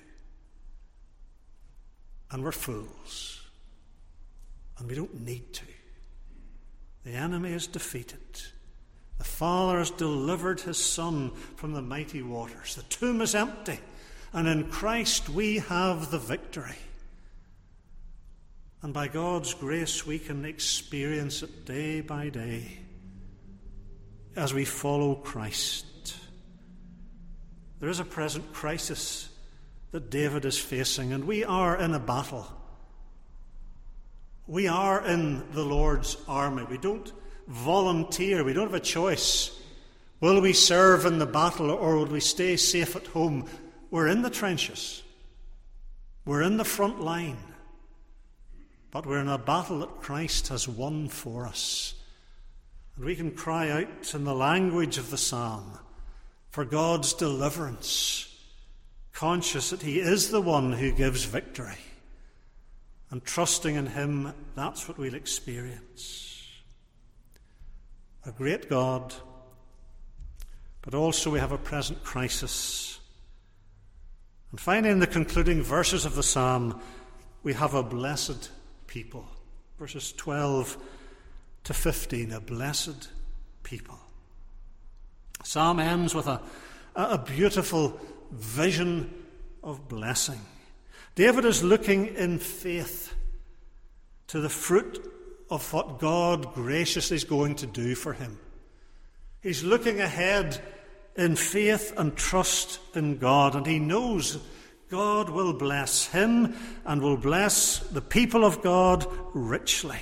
And 2.31 2.43
we're 2.43 2.51
fools. 2.51 3.41
And 4.77 4.89
we 4.89 4.95
don't 4.95 5.21
need 5.21 5.53
to. 5.53 5.65
The 7.05 7.11
enemy 7.11 7.53
is 7.53 7.65
defeated. 7.65 8.19
The 9.21 9.27
Father 9.27 9.77
has 9.77 9.91
delivered 9.91 10.61
his 10.61 10.83
Son 10.83 11.29
from 11.55 11.73
the 11.73 11.81
mighty 11.83 12.23
waters. 12.23 12.73
The 12.73 12.81
tomb 12.81 13.21
is 13.21 13.35
empty. 13.35 13.79
And 14.33 14.47
in 14.47 14.71
Christ 14.71 15.29
we 15.29 15.59
have 15.59 16.09
the 16.09 16.17
victory. 16.17 16.79
And 18.81 18.95
by 18.95 19.09
God's 19.09 19.53
grace, 19.53 20.07
we 20.07 20.17
can 20.17 20.43
experience 20.43 21.43
it 21.43 21.65
day 21.67 22.01
by 22.01 22.29
day 22.29 22.79
as 24.35 24.55
we 24.55 24.65
follow 24.65 25.13
Christ. 25.13 26.15
There 27.79 27.89
is 27.89 27.99
a 27.99 28.05
present 28.05 28.51
crisis 28.53 29.29
that 29.91 30.09
David 30.09 30.45
is 30.45 30.57
facing, 30.57 31.13
and 31.13 31.25
we 31.25 31.43
are 31.43 31.77
in 31.77 31.93
a 31.93 31.99
battle. 31.99 32.47
We 34.47 34.67
are 34.67 35.05
in 35.05 35.51
the 35.51 35.63
Lord's 35.63 36.17
army. 36.27 36.63
We 36.63 36.79
don't 36.79 37.13
volunteer, 37.47 38.43
we 38.43 38.53
don't 38.53 38.67
have 38.67 38.73
a 38.73 38.79
choice. 38.79 39.57
Will 40.19 40.41
we 40.41 40.53
serve 40.53 41.05
in 41.05 41.19
the 41.19 41.25
battle 41.25 41.71
or 41.71 41.97
will 41.97 42.05
we 42.05 42.19
stay 42.19 42.55
safe 42.55 42.95
at 42.95 43.07
home? 43.07 43.45
We're 43.89 44.07
in 44.07 44.21
the 44.21 44.29
trenches, 44.29 45.03
we're 46.25 46.43
in 46.43 46.57
the 46.57 46.65
front 46.65 47.01
line. 47.01 47.37
But 48.91 49.05
we're 49.05 49.19
in 49.19 49.29
a 49.29 49.37
battle 49.37 49.79
that 49.79 50.01
Christ 50.01 50.49
has 50.49 50.67
won 50.67 51.07
for 51.07 51.47
us. 51.47 51.93
And 52.95 53.05
we 53.05 53.15
can 53.15 53.31
cry 53.31 53.69
out 53.69 54.13
in 54.13 54.25
the 54.25 54.35
language 54.35 54.97
of 54.97 55.09
the 55.09 55.17
psalm 55.17 55.79
for 56.49 56.65
God's 56.65 57.13
deliverance, 57.13 58.27
conscious 59.13 59.69
that 59.69 59.81
He 59.81 59.99
is 59.99 60.29
the 60.29 60.41
one 60.41 60.73
who 60.73 60.91
gives 60.91 61.23
victory. 61.23 61.77
And 63.09 63.23
trusting 63.23 63.75
in 63.75 63.87
Him, 63.87 64.33
that's 64.55 64.89
what 64.89 64.97
we'll 64.97 65.15
experience. 65.15 66.30
A 68.25 68.31
great 68.31 68.69
God, 68.69 69.13
but 70.81 70.93
also 70.93 71.31
we 71.31 71.39
have 71.39 71.51
a 71.51 71.57
present 71.57 72.03
crisis. 72.03 72.99
And 74.51 74.59
finally, 74.59 74.91
in 74.91 74.99
the 74.99 75.07
concluding 75.07 75.63
verses 75.63 76.05
of 76.05 76.15
the 76.15 76.23
psalm, 76.23 76.79
we 77.41 77.53
have 77.53 77.73
a 77.73 77.81
blessed 77.81 78.51
people. 78.85 79.25
Verses 79.79 80.11
12 80.13 80.77
to 81.63 81.73
15, 81.73 82.31
a 82.33 82.39
blessed 82.39 83.09
people. 83.63 83.97
Psalm 85.43 85.79
ends 85.79 86.13
with 86.13 86.27
a, 86.27 86.41
a 86.95 87.17
beautiful 87.17 87.99
vision 88.31 89.11
of 89.63 89.87
blessing. 89.87 90.39
David 91.15 91.45
is 91.45 91.63
looking 91.63 92.07
in 92.07 92.37
faith 92.37 93.13
to 94.27 94.39
the 94.39 94.49
fruit 94.49 95.11
of 95.51 95.73
what 95.73 95.99
God 95.99 96.53
graciously 96.53 97.17
is 97.17 97.25
going 97.25 97.55
to 97.55 97.67
do 97.67 97.93
for 97.93 98.13
him. 98.13 98.39
He's 99.41 99.63
looking 99.63 99.99
ahead 99.99 100.59
in 101.17 101.35
faith 101.35 101.93
and 101.97 102.15
trust 102.15 102.79
in 102.95 103.17
God, 103.17 103.55
and 103.55 103.67
he 103.67 103.77
knows 103.77 104.39
God 104.89 105.29
will 105.29 105.53
bless 105.53 106.07
him 106.07 106.55
and 106.85 107.01
will 107.01 107.17
bless 107.17 107.79
the 107.79 108.01
people 108.01 108.45
of 108.45 108.61
God 108.61 109.05
richly. 109.33 109.99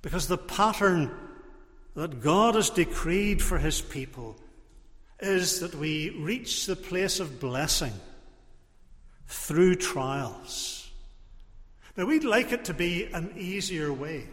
Because 0.00 0.28
the 0.28 0.38
pattern 0.38 1.10
that 1.94 2.20
God 2.20 2.54
has 2.54 2.70
decreed 2.70 3.42
for 3.42 3.58
his 3.58 3.80
people 3.80 4.36
is 5.20 5.60
that 5.60 5.74
we 5.74 6.10
reach 6.10 6.66
the 6.66 6.76
place 6.76 7.20
of 7.20 7.40
blessing 7.40 7.92
through 9.26 9.76
trials. 9.76 10.81
Now, 11.96 12.06
we'd 12.06 12.24
like 12.24 12.52
it 12.52 12.64
to 12.66 12.74
be 12.74 13.04
an 13.12 13.34
easier 13.36 13.92
way. 13.92 14.26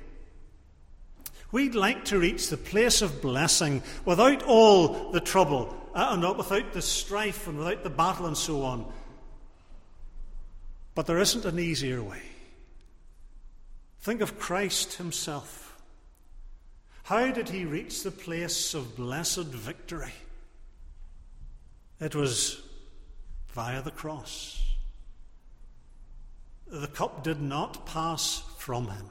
We'd 1.52 1.76
like 1.76 2.06
to 2.06 2.20
reach 2.20 2.50
the 2.50 2.58
place 2.58 3.02
of 3.02 3.22
blessing 3.22 3.82
without 4.06 4.44
all 4.44 5.12
the 5.12 5.20
trouble 5.20 5.76
uh, 5.94 6.10
and 6.12 6.38
without 6.38 6.74
the 6.74 6.82
strife 6.82 7.48
and 7.48 7.58
without 7.58 7.84
the 7.84 7.90
battle 7.90 8.28
and 8.28 8.38
so 8.38 8.64
on. 8.64 8.86
But 10.94 11.08
there 11.08 11.20
isn't 11.20 11.46
an 11.46 11.60
easier 11.60 12.04
way. 12.04 12.22
Think 14.02 14.22
of 14.22 14.40
Christ 14.40 14.94
himself. 14.94 15.78
How 17.04 17.32
did 17.32 17.50
he 17.50 17.66
reach 17.66 18.04
the 18.04 18.12
place 18.12 18.74
of 18.74 18.96
blessed 18.96 19.46
victory? 19.46 20.14
It 22.00 22.16
was 22.16 22.62
via 23.50 23.82
the 23.82 23.92
cross. 23.92 24.64
The 26.70 26.88
cup 26.88 27.24
did 27.24 27.42
not 27.42 27.86
pass 27.86 28.44
from 28.58 28.90
him. 28.90 29.10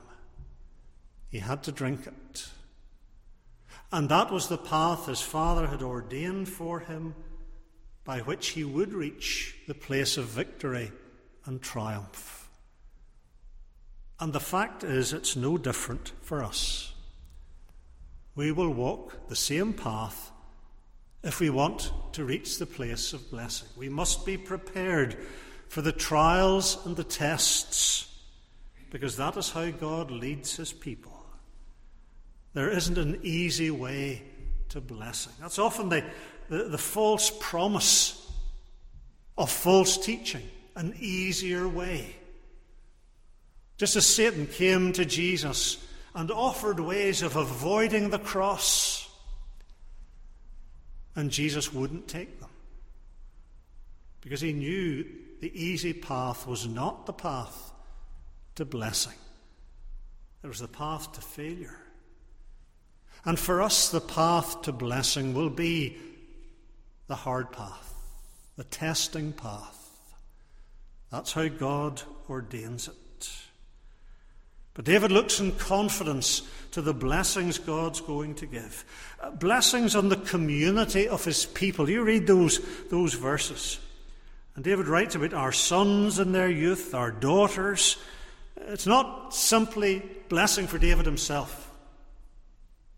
He 1.29 1.41
had 1.41 1.63
to 1.65 1.73
drink 1.73 2.07
it. 2.07 2.49
And 3.91 4.09
that 4.09 4.31
was 4.31 4.49
the 4.49 4.59
path 4.59 5.07
his 5.07 5.21
Father 5.21 5.67
had 5.67 5.83
ordained 5.83 6.49
for 6.49 6.81
him 6.81 7.15
by 8.05 8.21
which 8.21 8.49
he 8.49 8.65
would 8.65 8.93
reach 8.93 9.57
the 9.67 9.75
place 9.75 10.17
of 10.17 10.27
victory 10.27 10.93
and 11.45 11.61
triumph. 11.61 12.49
And 14.21 14.33
the 14.33 14.41
fact 14.41 14.85
is, 14.85 15.13
it's 15.13 15.37
no 15.37 15.59
different 15.59 16.13
for 16.23 16.43
us. 16.43 16.93
We 18.35 18.53
will 18.53 18.73
walk 18.73 19.29
the 19.29 19.37
same 19.37 19.73
path 19.73 20.31
if 21.23 21.41
we 21.41 21.51
want 21.51 21.93
to 22.13 22.25
reach 22.25 22.59
the 22.59 22.67
place 22.67 23.13
of 23.13 23.31
blessing. 23.31 23.69
We 23.77 23.89
must 23.89 24.25
be 24.25 24.37
prepared 24.37 25.17
for 25.69 25.83
the 25.83 25.93
trials 25.93 26.85
and 26.87 26.97
the 26.97 27.05
tests 27.05 28.09
because 28.91 29.17
that 29.17 29.37
is 29.37 29.51
how 29.51 29.71
God 29.71 30.11
leads 30.11 30.57
his 30.57 30.73
people. 30.73 31.13
There 32.55 32.71
isn't 32.71 32.99
an 32.99 33.21
easy 33.23 33.71
way 33.71 34.23
to 34.71 34.81
blessing. 34.81 35.33
That's 35.41 35.59
often 35.59 35.91
the, 35.91 36.05
the, 36.49 36.65
the 36.65 36.79
false 36.79 37.31
promise 37.39 38.15
of 39.37 39.51
false 39.51 39.99
teaching, 39.99 40.49
an 40.75 40.95
easier 40.99 41.69
way. 41.69 42.17
Just 43.77 43.95
as 43.95 44.07
Satan 44.07 44.47
came 44.47 44.93
to 44.95 45.05
Jesus 45.05 45.77
and 46.15 46.31
offered 46.31 46.81
ways 46.81 47.23
of 47.23 47.37
avoiding 47.37 48.11
the 48.11 48.19
cross, 48.19 49.09
and 51.15 51.31
Jesus 51.31 51.73
wouldn't 51.73 52.09
take 52.09 52.41
them 52.41 52.49
because 54.21 54.41
he 54.41 54.53
knew 54.53 55.05
the 55.41 55.53
easy 55.59 55.93
path 55.93 56.47
was 56.47 56.67
not 56.67 57.07
the 57.07 57.13
path 57.13 57.73
to 58.57 58.65
blessing, 58.65 59.15
it 60.43 60.49
was 60.49 60.61
the 60.61 60.69
path 60.69 61.13
to 61.13 61.21
failure. 61.21 61.79
And 63.25 63.39
for 63.39 63.61
us, 63.61 63.91
the 63.91 64.01
path 64.01 64.63
to 64.63 64.73
blessing 64.73 65.35
will 65.35 65.51
be 65.51 65.97
the 67.09 67.17
hard 67.17 67.53
path, 67.53 67.93
the 68.57 68.65
testing 68.65 69.33
path. 69.33 69.75
That's 71.11 71.33
how 71.33 71.49
God 71.49 72.01
ordains 72.29 72.89
it. 72.89 73.31
But 74.75 74.85
David 74.85 75.11
looks 75.11 75.41
in 75.41 75.53
confidence 75.53 76.43
to 76.71 76.81
the 76.81 76.95
blessings 76.95 77.59
God's 77.59 78.01
going 78.01 78.37
to 78.37 78.47
give. 78.47 78.85
Uh, 79.21 79.31
blessings 79.31 79.97
on 79.97 80.09
the 80.09 80.17
community 80.17 81.09
of 81.09 81.25
his 81.25 81.47
people. 81.47 81.91
You 81.91 82.05
read 82.05 82.29
those, 82.29 82.61
those 82.89 83.15
verses. 83.15 83.81
And 84.59 84.65
David 84.65 84.89
writes 84.89 85.15
about 85.15 85.35
our 85.35 85.53
sons 85.53 86.19
in 86.19 86.33
their 86.33 86.51
youth, 86.51 86.93
our 86.93 87.13
daughters. 87.13 87.97
It's 88.57 88.89
not 88.89 89.33
simply 89.33 90.03
blessing 90.29 90.67
for 90.67 90.79
David 90.79 91.07
himself. 91.07 91.71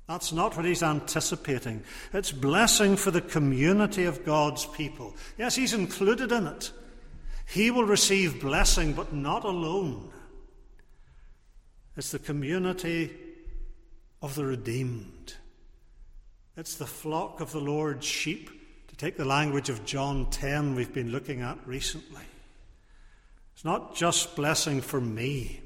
That's 0.09 0.33
not 0.33 0.57
what 0.57 0.65
he's 0.65 0.83
anticipating. 0.83 1.83
It's 2.15 2.33
blessing 2.33 2.97
for 2.97 3.11
the 3.11 3.21
community 3.21 4.07
of 4.07 4.25
God's 4.25 4.65
people. 4.65 5.15
Yes, 5.37 5.55
he's 5.55 5.75
included 5.75 6.33
in 6.33 6.47
it. 6.47 6.73
He 7.45 7.71
will 7.71 7.85
receive 7.85 8.41
blessing, 8.41 8.95
but 8.95 9.13
not 9.13 9.45
alone. 9.45 10.11
It's 11.95 12.11
the 12.11 12.19
community 12.19 13.11
of 14.23 14.35
the 14.35 14.47
redeemed. 14.47 15.35
It's 16.57 16.77
the 16.77 16.87
flock 16.87 17.43
of 17.43 17.53
the 17.53 17.61
Lord's 17.61 18.07
sheep, 18.07 18.49
take 19.01 19.17
the 19.17 19.25
language 19.25 19.71
of 19.71 19.83
John 19.87 20.29
10 20.29 20.75
we've 20.75 20.93
been 20.93 21.11
looking 21.11 21.41
at 21.41 21.57
recently. 21.67 22.21
It's 23.55 23.65
not 23.65 23.95
just 23.95 24.37
blessing 24.37 24.83
for 24.83 25.01
me, 25.01 25.63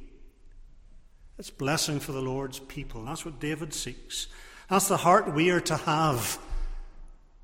it's 1.36 1.50
blessing 1.50 1.98
for 1.98 2.12
the 2.12 2.22
Lord's 2.22 2.60
people. 2.60 3.04
That's 3.04 3.24
what 3.24 3.40
David 3.40 3.74
seeks. 3.74 4.28
That's 4.70 4.86
the 4.86 4.96
heart 4.96 5.34
we 5.34 5.50
are 5.50 5.60
to 5.62 5.76
have. 5.76 6.38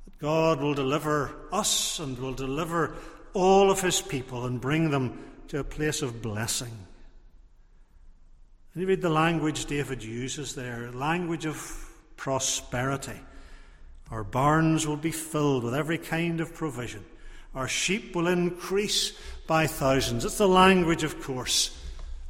That 0.04 0.18
God 0.20 0.60
will 0.60 0.74
deliver 0.74 1.34
us 1.52 1.98
and 1.98 2.16
will 2.20 2.34
deliver 2.34 2.94
all 3.32 3.68
of 3.68 3.80
his 3.80 4.00
people 4.00 4.46
and 4.46 4.60
bring 4.60 4.90
them 4.90 5.18
to 5.48 5.58
a 5.58 5.64
place 5.64 6.02
of 6.02 6.22
blessing. 6.22 6.86
And 8.74 8.80
you 8.80 8.86
read 8.86 9.02
the 9.02 9.08
language 9.10 9.64
David 9.64 10.04
uses 10.04 10.54
there 10.54 10.92
language 10.92 11.46
of 11.46 11.90
prosperity. 12.16 13.18
Our 14.10 14.24
barns 14.24 14.86
will 14.86 14.96
be 14.96 15.12
filled 15.12 15.64
with 15.64 15.74
every 15.74 15.98
kind 15.98 16.40
of 16.40 16.54
provision. 16.54 17.04
Our 17.54 17.68
sheep 17.68 18.14
will 18.14 18.26
increase 18.26 19.12
by 19.46 19.66
thousands. 19.66 20.24
It's 20.24 20.38
the 20.38 20.48
language, 20.48 21.04
of 21.04 21.22
course, 21.22 21.76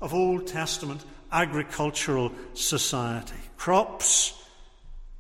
of 0.01 0.15
Old 0.15 0.47
Testament 0.47 1.05
agricultural 1.33 2.33
society. 2.55 3.35
Crops, 3.57 4.35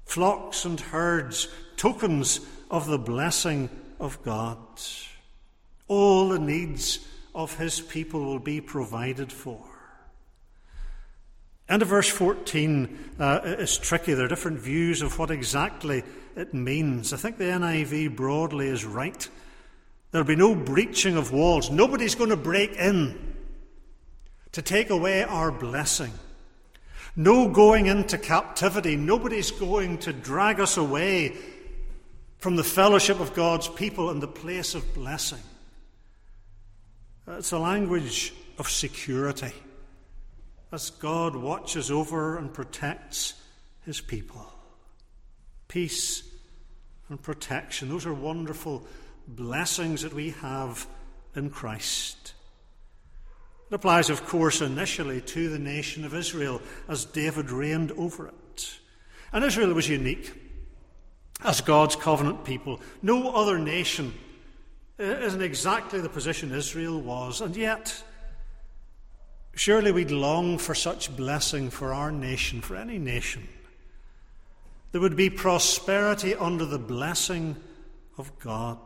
flocks, 0.05 0.65
and 0.65 0.81
herds, 0.81 1.49
tokens 1.77 2.41
of 2.71 2.87
the 2.87 2.99
blessing 2.99 3.71
of 3.99 4.23
God. 4.23 4.59
All 5.89 6.31
the 6.31 6.39
needs 6.39 7.07
of 7.35 7.57
his 7.59 7.81
people 7.81 8.25
will 8.25 8.39
be 8.39 8.61
provided 8.61 9.33
for. 9.33 9.63
And 11.69 11.83
verse 11.85 12.09
14 12.09 12.99
uh, 13.21 13.41
is 13.45 13.79
tricky. 13.79 14.15
There 14.15 14.25
are 14.25 14.29
different 14.29 14.59
views 14.59 15.03
of 15.03 15.19
what 15.19 15.31
exactly 15.31 16.03
it 16.41 16.55
means. 16.55 17.12
I 17.12 17.18
think 17.18 17.36
the 17.36 17.45
NIV 17.45 18.16
broadly 18.16 18.68
is 18.68 18.84
right. 18.84 19.28
There'll 20.11 20.26
be 20.26 20.36
no 20.36 20.55
breaching 20.55 21.16
of 21.16 21.32
walls. 21.32 21.70
Nobody's 21.70 22.14
going 22.14 22.30
to 22.30 22.36
break 22.36 22.72
in 22.72 23.36
to 24.53 24.62
take 24.62 24.91
away 24.91 25.22
our 25.22 25.53
blessing. 25.53 26.12
No 27.14 27.49
going 27.49 27.86
into 27.86 28.16
captivity. 28.16 28.97
Nobody's 28.97 29.51
going 29.51 29.99
to 29.99 30.12
drag 30.12 30.61
us 30.61 30.76
away 30.76 31.36
from 32.38 32.57
the 32.57 32.64
fellowship 32.64 33.20
of 33.20 33.34
God's 33.34 33.68
people 33.68 34.11
and 34.11 34.22
the 34.22 34.28
place 34.28 34.74
of 34.74 34.95
blessing. 34.95 35.43
It's 37.28 37.53
a 37.53 37.59
language 37.59 38.32
of 38.59 38.68
security 38.68 39.53
as 40.72 40.91
God 40.91 41.36
watches 41.36 41.91
over 41.91 42.38
and 42.38 42.53
protects 42.53 43.34
his 43.84 44.01
people. 44.01 44.51
Peace 45.68 46.30
and 47.11 47.23
protection. 47.23 47.89
Those 47.89 48.07
are 48.07 48.15
wonderful 48.15 48.87
blessings 49.29 50.03
that 50.03 50.15
we 50.15 50.31
have 50.31 50.87
in 51.35 51.51
Christ. 51.51 52.33
It 53.71 53.75
applies, 53.75 54.09
of 54.09 54.27
course, 54.27 54.61
initially 54.61 55.21
to 55.21 55.49
the 55.49 55.59
nation 55.59 56.05
of 56.05 56.15
Israel 56.15 56.63
as 56.89 57.05
David 57.05 57.51
reigned 57.51 57.93
over 57.93 58.29
it. 58.29 58.79
And 59.33 59.45
Israel 59.45 59.75
was 59.75 59.89
unique 59.89 60.33
as 61.45 61.61
God's 61.61 61.97
covenant 61.97 62.45
people. 62.45 62.81
No 63.03 63.35
other 63.35 63.59
nation 63.59 64.15
uh, 64.99 65.03
is 65.03 65.35
in 65.35 65.43
exactly 65.43 66.01
the 66.01 66.09
position 66.09 66.53
Israel 66.53 67.01
was, 67.01 67.41
and 67.41 67.55
yet 67.55 68.03
Surely 69.55 69.93
we'd 69.93 70.11
long 70.11 70.59
for 70.59 70.75
such 70.75 71.15
blessing 71.15 71.71
for 71.71 71.93
our 71.93 72.13
nation, 72.13 72.61
for 72.61 72.77
any 72.77 72.99
nation. 72.99 73.47
There 74.93 75.01
would 75.01 75.16
be 75.16 75.30
prosperity 75.30 76.34
under 76.34 76.64
the 76.64 76.78
blessing 76.78 77.57
of 78.18 78.36
God. 78.38 78.78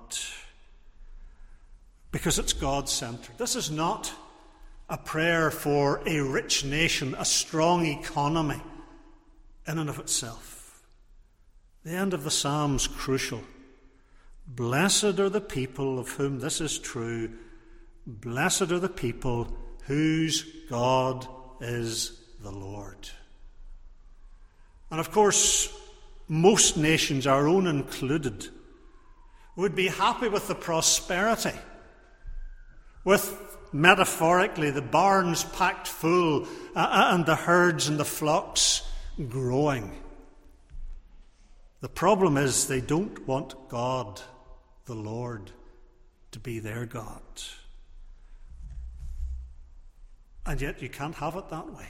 Because 2.13 2.39
it's 2.39 2.53
God 2.53 2.89
centered. 2.89 3.39
This 3.39 3.57
is 3.57 3.71
not 3.71 4.13
a 4.89 4.99
prayer 4.99 5.51
for 5.51 6.03
a 6.07 6.21
rich 6.21 6.65
nation, 6.65 7.15
a 7.19 7.25
strong 7.25 7.87
economy 7.87 8.61
in 9.67 9.79
and 9.79 9.89
of 9.89 9.99
itself. 9.99 10.83
The 11.85 11.93
end 11.93 12.15
of 12.15 12.25
the 12.25 12.31
Psalm's 12.31 12.87
crucial. 12.87 13.43
Blessed 14.47 15.19
are 15.19 15.31
the 15.31 15.41
people 15.41 15.99
of 15.99 16.11
whom 16.11 16.39
this 16.39 16.61
is 16.61 16.79
true. 16.79 17.31
Blessed 18.07 18.71
are 18.73 18.79
the 18.79 18.89
people 18.89 19.57
whose 19.85 20.45
God 20.69 21.27
is 21.61 22.21
the 22.43 22.51
Lord. 22.51 23.09
And 24.91 25.01
of 25.01 25.11
course, 25.11 25.73
most 26.29 26.77
nations, 26.77 27.27
our 27.27 27.47
own 27.47 27.67
included, 27.67 28.49
would 29.57 29.75
be 29.75 29.89
happy 29.89 30.29
with 30.29 30.49
the 30.49 30.55
prosperity, 30.55 31.57
with 33.05 33.41
metaphorically 33.73 34.71
the 34.71 34.83
barns 34.83 35.45
packed 35.45 35.89
full 35.89 36.45
uh, 36.75 36.79
uh, 36.79 37.09
and 37.13 37.27
the 37.27 37.35
herds 37.35 37.89
and 37.89 37.99
the 37.99 38.05
flocks 38.05 38.83
growing. 39.29 40.01
The 41.81 41.89
problem 41.89 42.37
is 42.37 42.67
they 42.67 42.81
don't 42.81 43.27
want 43.27 43.69
God, 43.69 44.21
the 44.87 44.95
Lord, 44.95 45.51
to 46.31 46.39
be 46.39 46.59
their 46.59 46.87
God. 46.87 47.21
And 50.47 50.61
yet 50.61 50.81
you 50.81 50.89
can't 50.89 51.15
have 51.17 51.37
it 51.37 51.49
that 51.51 51.73
way. 51.73 51.89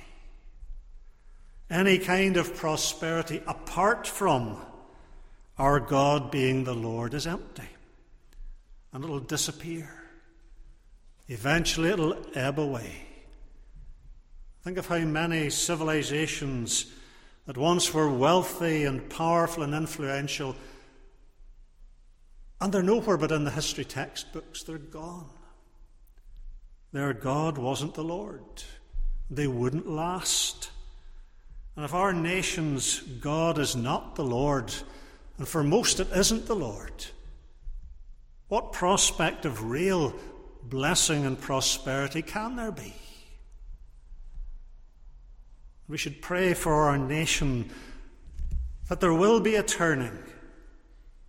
Any 1.70 1.98
kind 1.98 2.36
of 2.36 2.54
prosperity 2.54 3.42
apart 3.46 4.06
from 4.06 4.58
our 5.58 5.80
God 5.80 6.30
being 6.30 6.64
the 6.64 6.74
Lord 6.74 7.14
is 7.14 7.26
empty. 7.26 7.68
And 8.92 9.04
it'll 9.04 9.20
disappear. 9.20 9.90
Eventually 11.28 11.90
it'll 11.90 12.16
ebb 12.34 12.58
away. 12.58 13.06
Think 14.62 14.78
of 14.78 14.86
how 14.86 14.98
many 14.98 15.50
civilizations 15.50 16.86
that 17.46 17.58
once 17.58 17.92
were 17.92 18.10
wealthy 18.10 18.84
and 18.84 19.10
powerful 19.10 19.62
and 19.62 19.74
influential, 19.74 20.56
and 22.60 22.72
they're 22.72 22.82
nowhere 22.82 23.18
but 23.18 23.32
in 23.32 23.44
the 23.44 23.50
history 23.50 23.84
textbooks, 23.84 24.62
they're 24.62 24.78
gone. 24.78 25.28
Their 26.92 27.12
God 27.12 27.58
wasn't 27.58 27.94
the 27.94 28.04
Lord. 28.04 28.62
They 29.28 29.46
wouldn't 29.46 29.88
last. 29.88 30.70
And 31.77 31.85
if 31.85 31.95
our 31.95 32.12
nation's 32.12 33.01
God 33.01 33.59
is 33.59 33.75
not 33.75 34.14
the 34.14 34.25
Lord, 34.25 34.72
and 35.39 35.49
for 35.49 35.64
most 35.64 36.01
it 36.01 36.09
isn't 36.14 36.47
the 36.47 36.55
Lord, 36.55 37.07
what 38.49 38.72
prospect 38.72 39.45
of 39.45 39.64
real 39.64 40.14
blessing 40.62 41.27
and 41.27 41.41
prosperity 41.41 42.22
can 42.22 42.57
there 42.57 42.72
be? 42.72 42.95
We 45.89 45.99
should 45.99 46.22
pray 46.22 46.55
for 46.55 46.72
our 46.72 46.97
nation 46.97 47.70
that 48.89 49.01
there 49.01 49.12
will 49.12 49.41
be 49.41 49.57
a 49.57 49.62
turning 49.62 50.18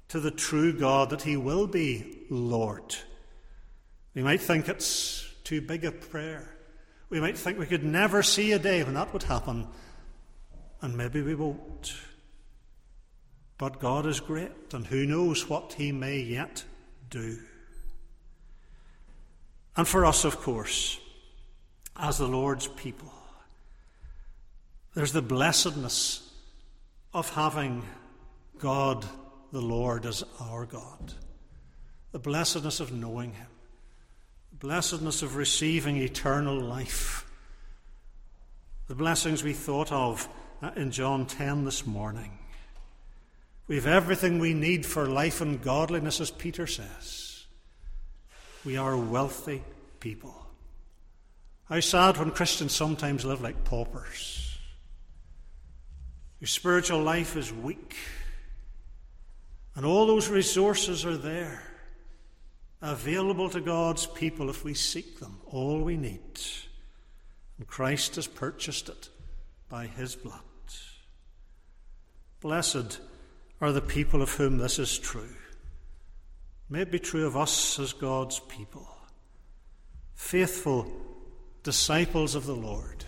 to 0.10 0.20
the 0.20 0.32
true 0.32 0.78
God, 0.78 1.10
that 1.10 1.24
He 1.24 1.36
will 1.36 1.68
be 1.68 2.26
Lord. 2.30 2.96
We 4.14 4.24
might 4.24 4.42
think 4.42 4.70
it's 4.70 5.28
too 5.44 5.62
big 5.62 5.84
a 5.84 5.92
prayer. 5.92 6.56
We 7.10 7.20
might 7.20 7.38
think 7.38 7.60
we 7.60 7.66
could 7.66 7.84
never 7.84 8.24
see 8.24 8.52
a 8.52 8.60
day 8.60 8.84
when 8.84 8.94
that 8.94 9.12
would 9.14 9.24
happen, 9.24 9.68
and 10.86 10.96
maybe 10.96 11.22
we 11.22 11.36
won't. 11.36 11.94
But 13.58 13.80
God 13.80 14.06
is 14.06 14.20
great, 14.20 14.52
and 14.74 14.86
who 14.86 15.06
knows 15.06 15.50
what 15.50 15.74
He 15.74 15.92
may 15.92 16.20
yet 16.20 16.64
do. 17.10 17.40
And 19.76 19.88
for 19.88 20.06
us, 20.06 20.24
of 20.24 20.38
course, 20.38 21.00
as 21.98 22.18
the 22.18 22.28
Lord's 22.28 22.68
people, 22.68 23.12
there's 24.94 25.12
the 25.12 25.22
blessedness 25.22 26.32
of 27.14 27.30
having 27.34 27.84
God 28.60 29.06
the 29.52 29.62
Lord 29.62 30.06
as 30.06 30.24
our 30.40 30.66
God, 30.66 31.14
the 32.12 32.20
blessedness 32.20 32.80
of 32.80 32.94
knowing 32.94 33.34
Him 33.34 33.48
the 34.52 34.68
blessedness 34.68 35.22
of 35.22 35.36
receiving 35.36 35.98
eternal 35.98 36.58
life. 36.60 37.26
the 38.88 38.96
blessings 38.96 39.44
we 39.44 39.52
thought 39.52 39.92
of 39.92 40.30
Uh, 40.66 40.72
in 40.78 40.90
John 40.90 41.28
10 41.28 41.64
this 41.64 41.86
morning. 41.86 42.40
We 43.68 43.76
have 43.76 43.86
everything 43.86 44.40
we 44.40 44.56
need 44.56 44.84
for 44.84 45.06
life 45.06 45.40
and 45.40 45.62
godliness, 45.62 46.20
as 46.20 46.32
Peter 46.32 46.66
says. 46.66 47.46
We 48.64 48.76
are 48.76 48.98
wealthy 48.98 49.62
people. 50.00 50.34
How 51.70 51.80
sad 51.82 52.18
when 52.18 52.32
Christians 52.32 52.74
sometimes 52.74 53.24
live 53.24 53.42
like 53.42 53.64
paupers, 53.64 54.58
whose 56.40 56.50
spiritual 56.50 57.04
life 57.04 57.36
is 57.36 57.54
weak, 57.54 57.96
and 59.76 59.86
all 59.86 60.08
those 60.08 60.30
resources 60.30 61.06
are 61.06 61.18
there, 61.18 61.62
available 62.82 63.50
to 63.52 63.62
God's 63.62 64.08
people 64.08 64.50
if 64.50 64.64
we 64.64 64.74
seek 64.74 65.20
them, 65.20 65.42
all 65.46 65.82
we 65.82 65.96
need. 65.96 66.40
And 67.60 67.68
Christ 67.68 68.16
has 68.16 68.26
purchased 68.26 68.90
it 68.90 69.10
by 69.70 69.86
his 69.86 70.16
blood. 70.16 70.42
Blessed 72.46 73.00
are 73.60 73.72
the 73.72 73.82
people 73.82 74.22
of 74.22 74.36
whom 74.36 74.60
this 74.60 74.78
is 74.78 75.00
true. 75.00 75.36
May 76.70 76.82
it 76.82 76.92
be 76.92 77.00
true 77.00 77.26
of 77.26 77.36
us 77.36 77.80
as 77.80 77.92
God's 77.92 78.40
people, 78.40 78.88
faithful 80.14 80.86
disciples 81.64 82.36
of 82.36 82.46
the 82.46 82.54
Lord, 82.54 83.04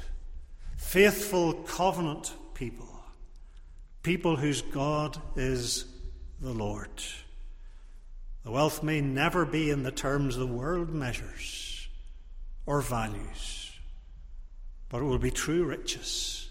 faithful 0.78 1.54
covenant 1.54 2.34
people, 2.56 2.90
people 4.02 4.38
whose 4.38 4.64
God 4.64 5.22
is 5.36 5.86
the 6.42 6.54
Lord. 6.54 6.90
The 8.44 8.50
wealth 8.50 8.82
may 8.82 9.02
never 9.02 9.46
be 9.46 9.70
in 9.70 9.84
the 9.84 9.92
terms 9.92 10.36
the 10.36 10.48
world 10.48 10.92
measures 10.92 11.88
or 12.66 12.82
values, 12.82 13.72
but 14.90 15.04
it 15.04 15.06
will 15.06 15.20
be 15.20 15.30
true 15.30 15.64
riches, 15.64 16.47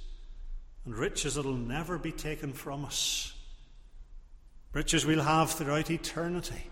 and 0.86 0.96
riches 0.96 1.34
that 1.34 1.44
will 1.44 1.52
never 1.54 1.98
be 1.98 2.12
taken 2.12 2.54
from 2.54 2.86
us 2.86 3.36
riches 4.76 5.06
we'll 5.06 5.22
have 5.22 5.50
throughout 5.50 5.90
eternity 5.90 6.66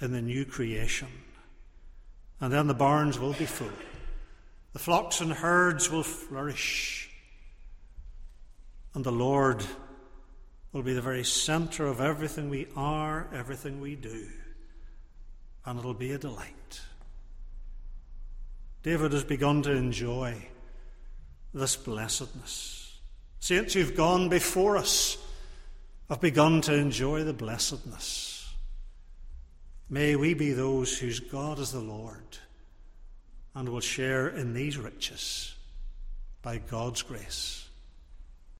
in 0.00 0.10
the 0.10 0.20
new 0.20 0.44
creation. 0.44 1.06
And 2.40 2.52
then 2.52 2.66
the 2.66 2.74
barns 2.74 3.16
will 3.16 3.34
be 3.34 3.46
full, 3.46 3.70
the 4.72 4.80
flocks 4.80 5.20
and 5.20 5.32
herds 5.32 5.88
will 5.88 6.02
flourish, 6.02 7.08
and 8.92 9.04
the 9.04 9.12
Lord 9.12 9.64
will 10.72 10.82
be 10.82 10.94
the 10.94 11.00
very 11.00 11.22
centre 11.22 11.86
of 11.86 12.00
everything 12.00 12.50
we 12.50 12.66
are, 12.74 13.28
everything 13.32 13.80
we 13.80 13.94
do, 13.94 14.26
and 15.64 15.78
it'll 15.78 15.94
be 15.94 16.10
a 16.10 16.18
delight. 16.18 16.80
David 18.82 19.12
has 19.12 19.22
begun 19.22 19.62
to 19.62 19.70
enjoy 19.70 20.48
this 21.54 21.76
blessedness. 21.76 22.81
Saints 23.42 23.74
who've 23.74 23.96
gone 23.96 24.28
before 24.28 24.76
us 24.76 25.18
have 26.08 26.20
begun 26.20 26.60
to 26.60 26.72
enjoy 26.72 27.24
the 27.24 27.32
blessedness. 27.32 28.48
May 29.90 30.14
we 30.14 30.32
be 30.32 30.52
those 30.52 30.96
whose 30.96 31.18
God 31.18 31.58
is 31.58 31.72
the 31.72 31.80
Lord 31.80 32.38
and 33.52 33.68
will 33.68 33.80
share 33.80 34.28
in 34.28 34.54
these 34.54 34.78
riches 34.78 35.56
by 36.40 36.58
God's 36.58 37.02
grace. 37.02 37.61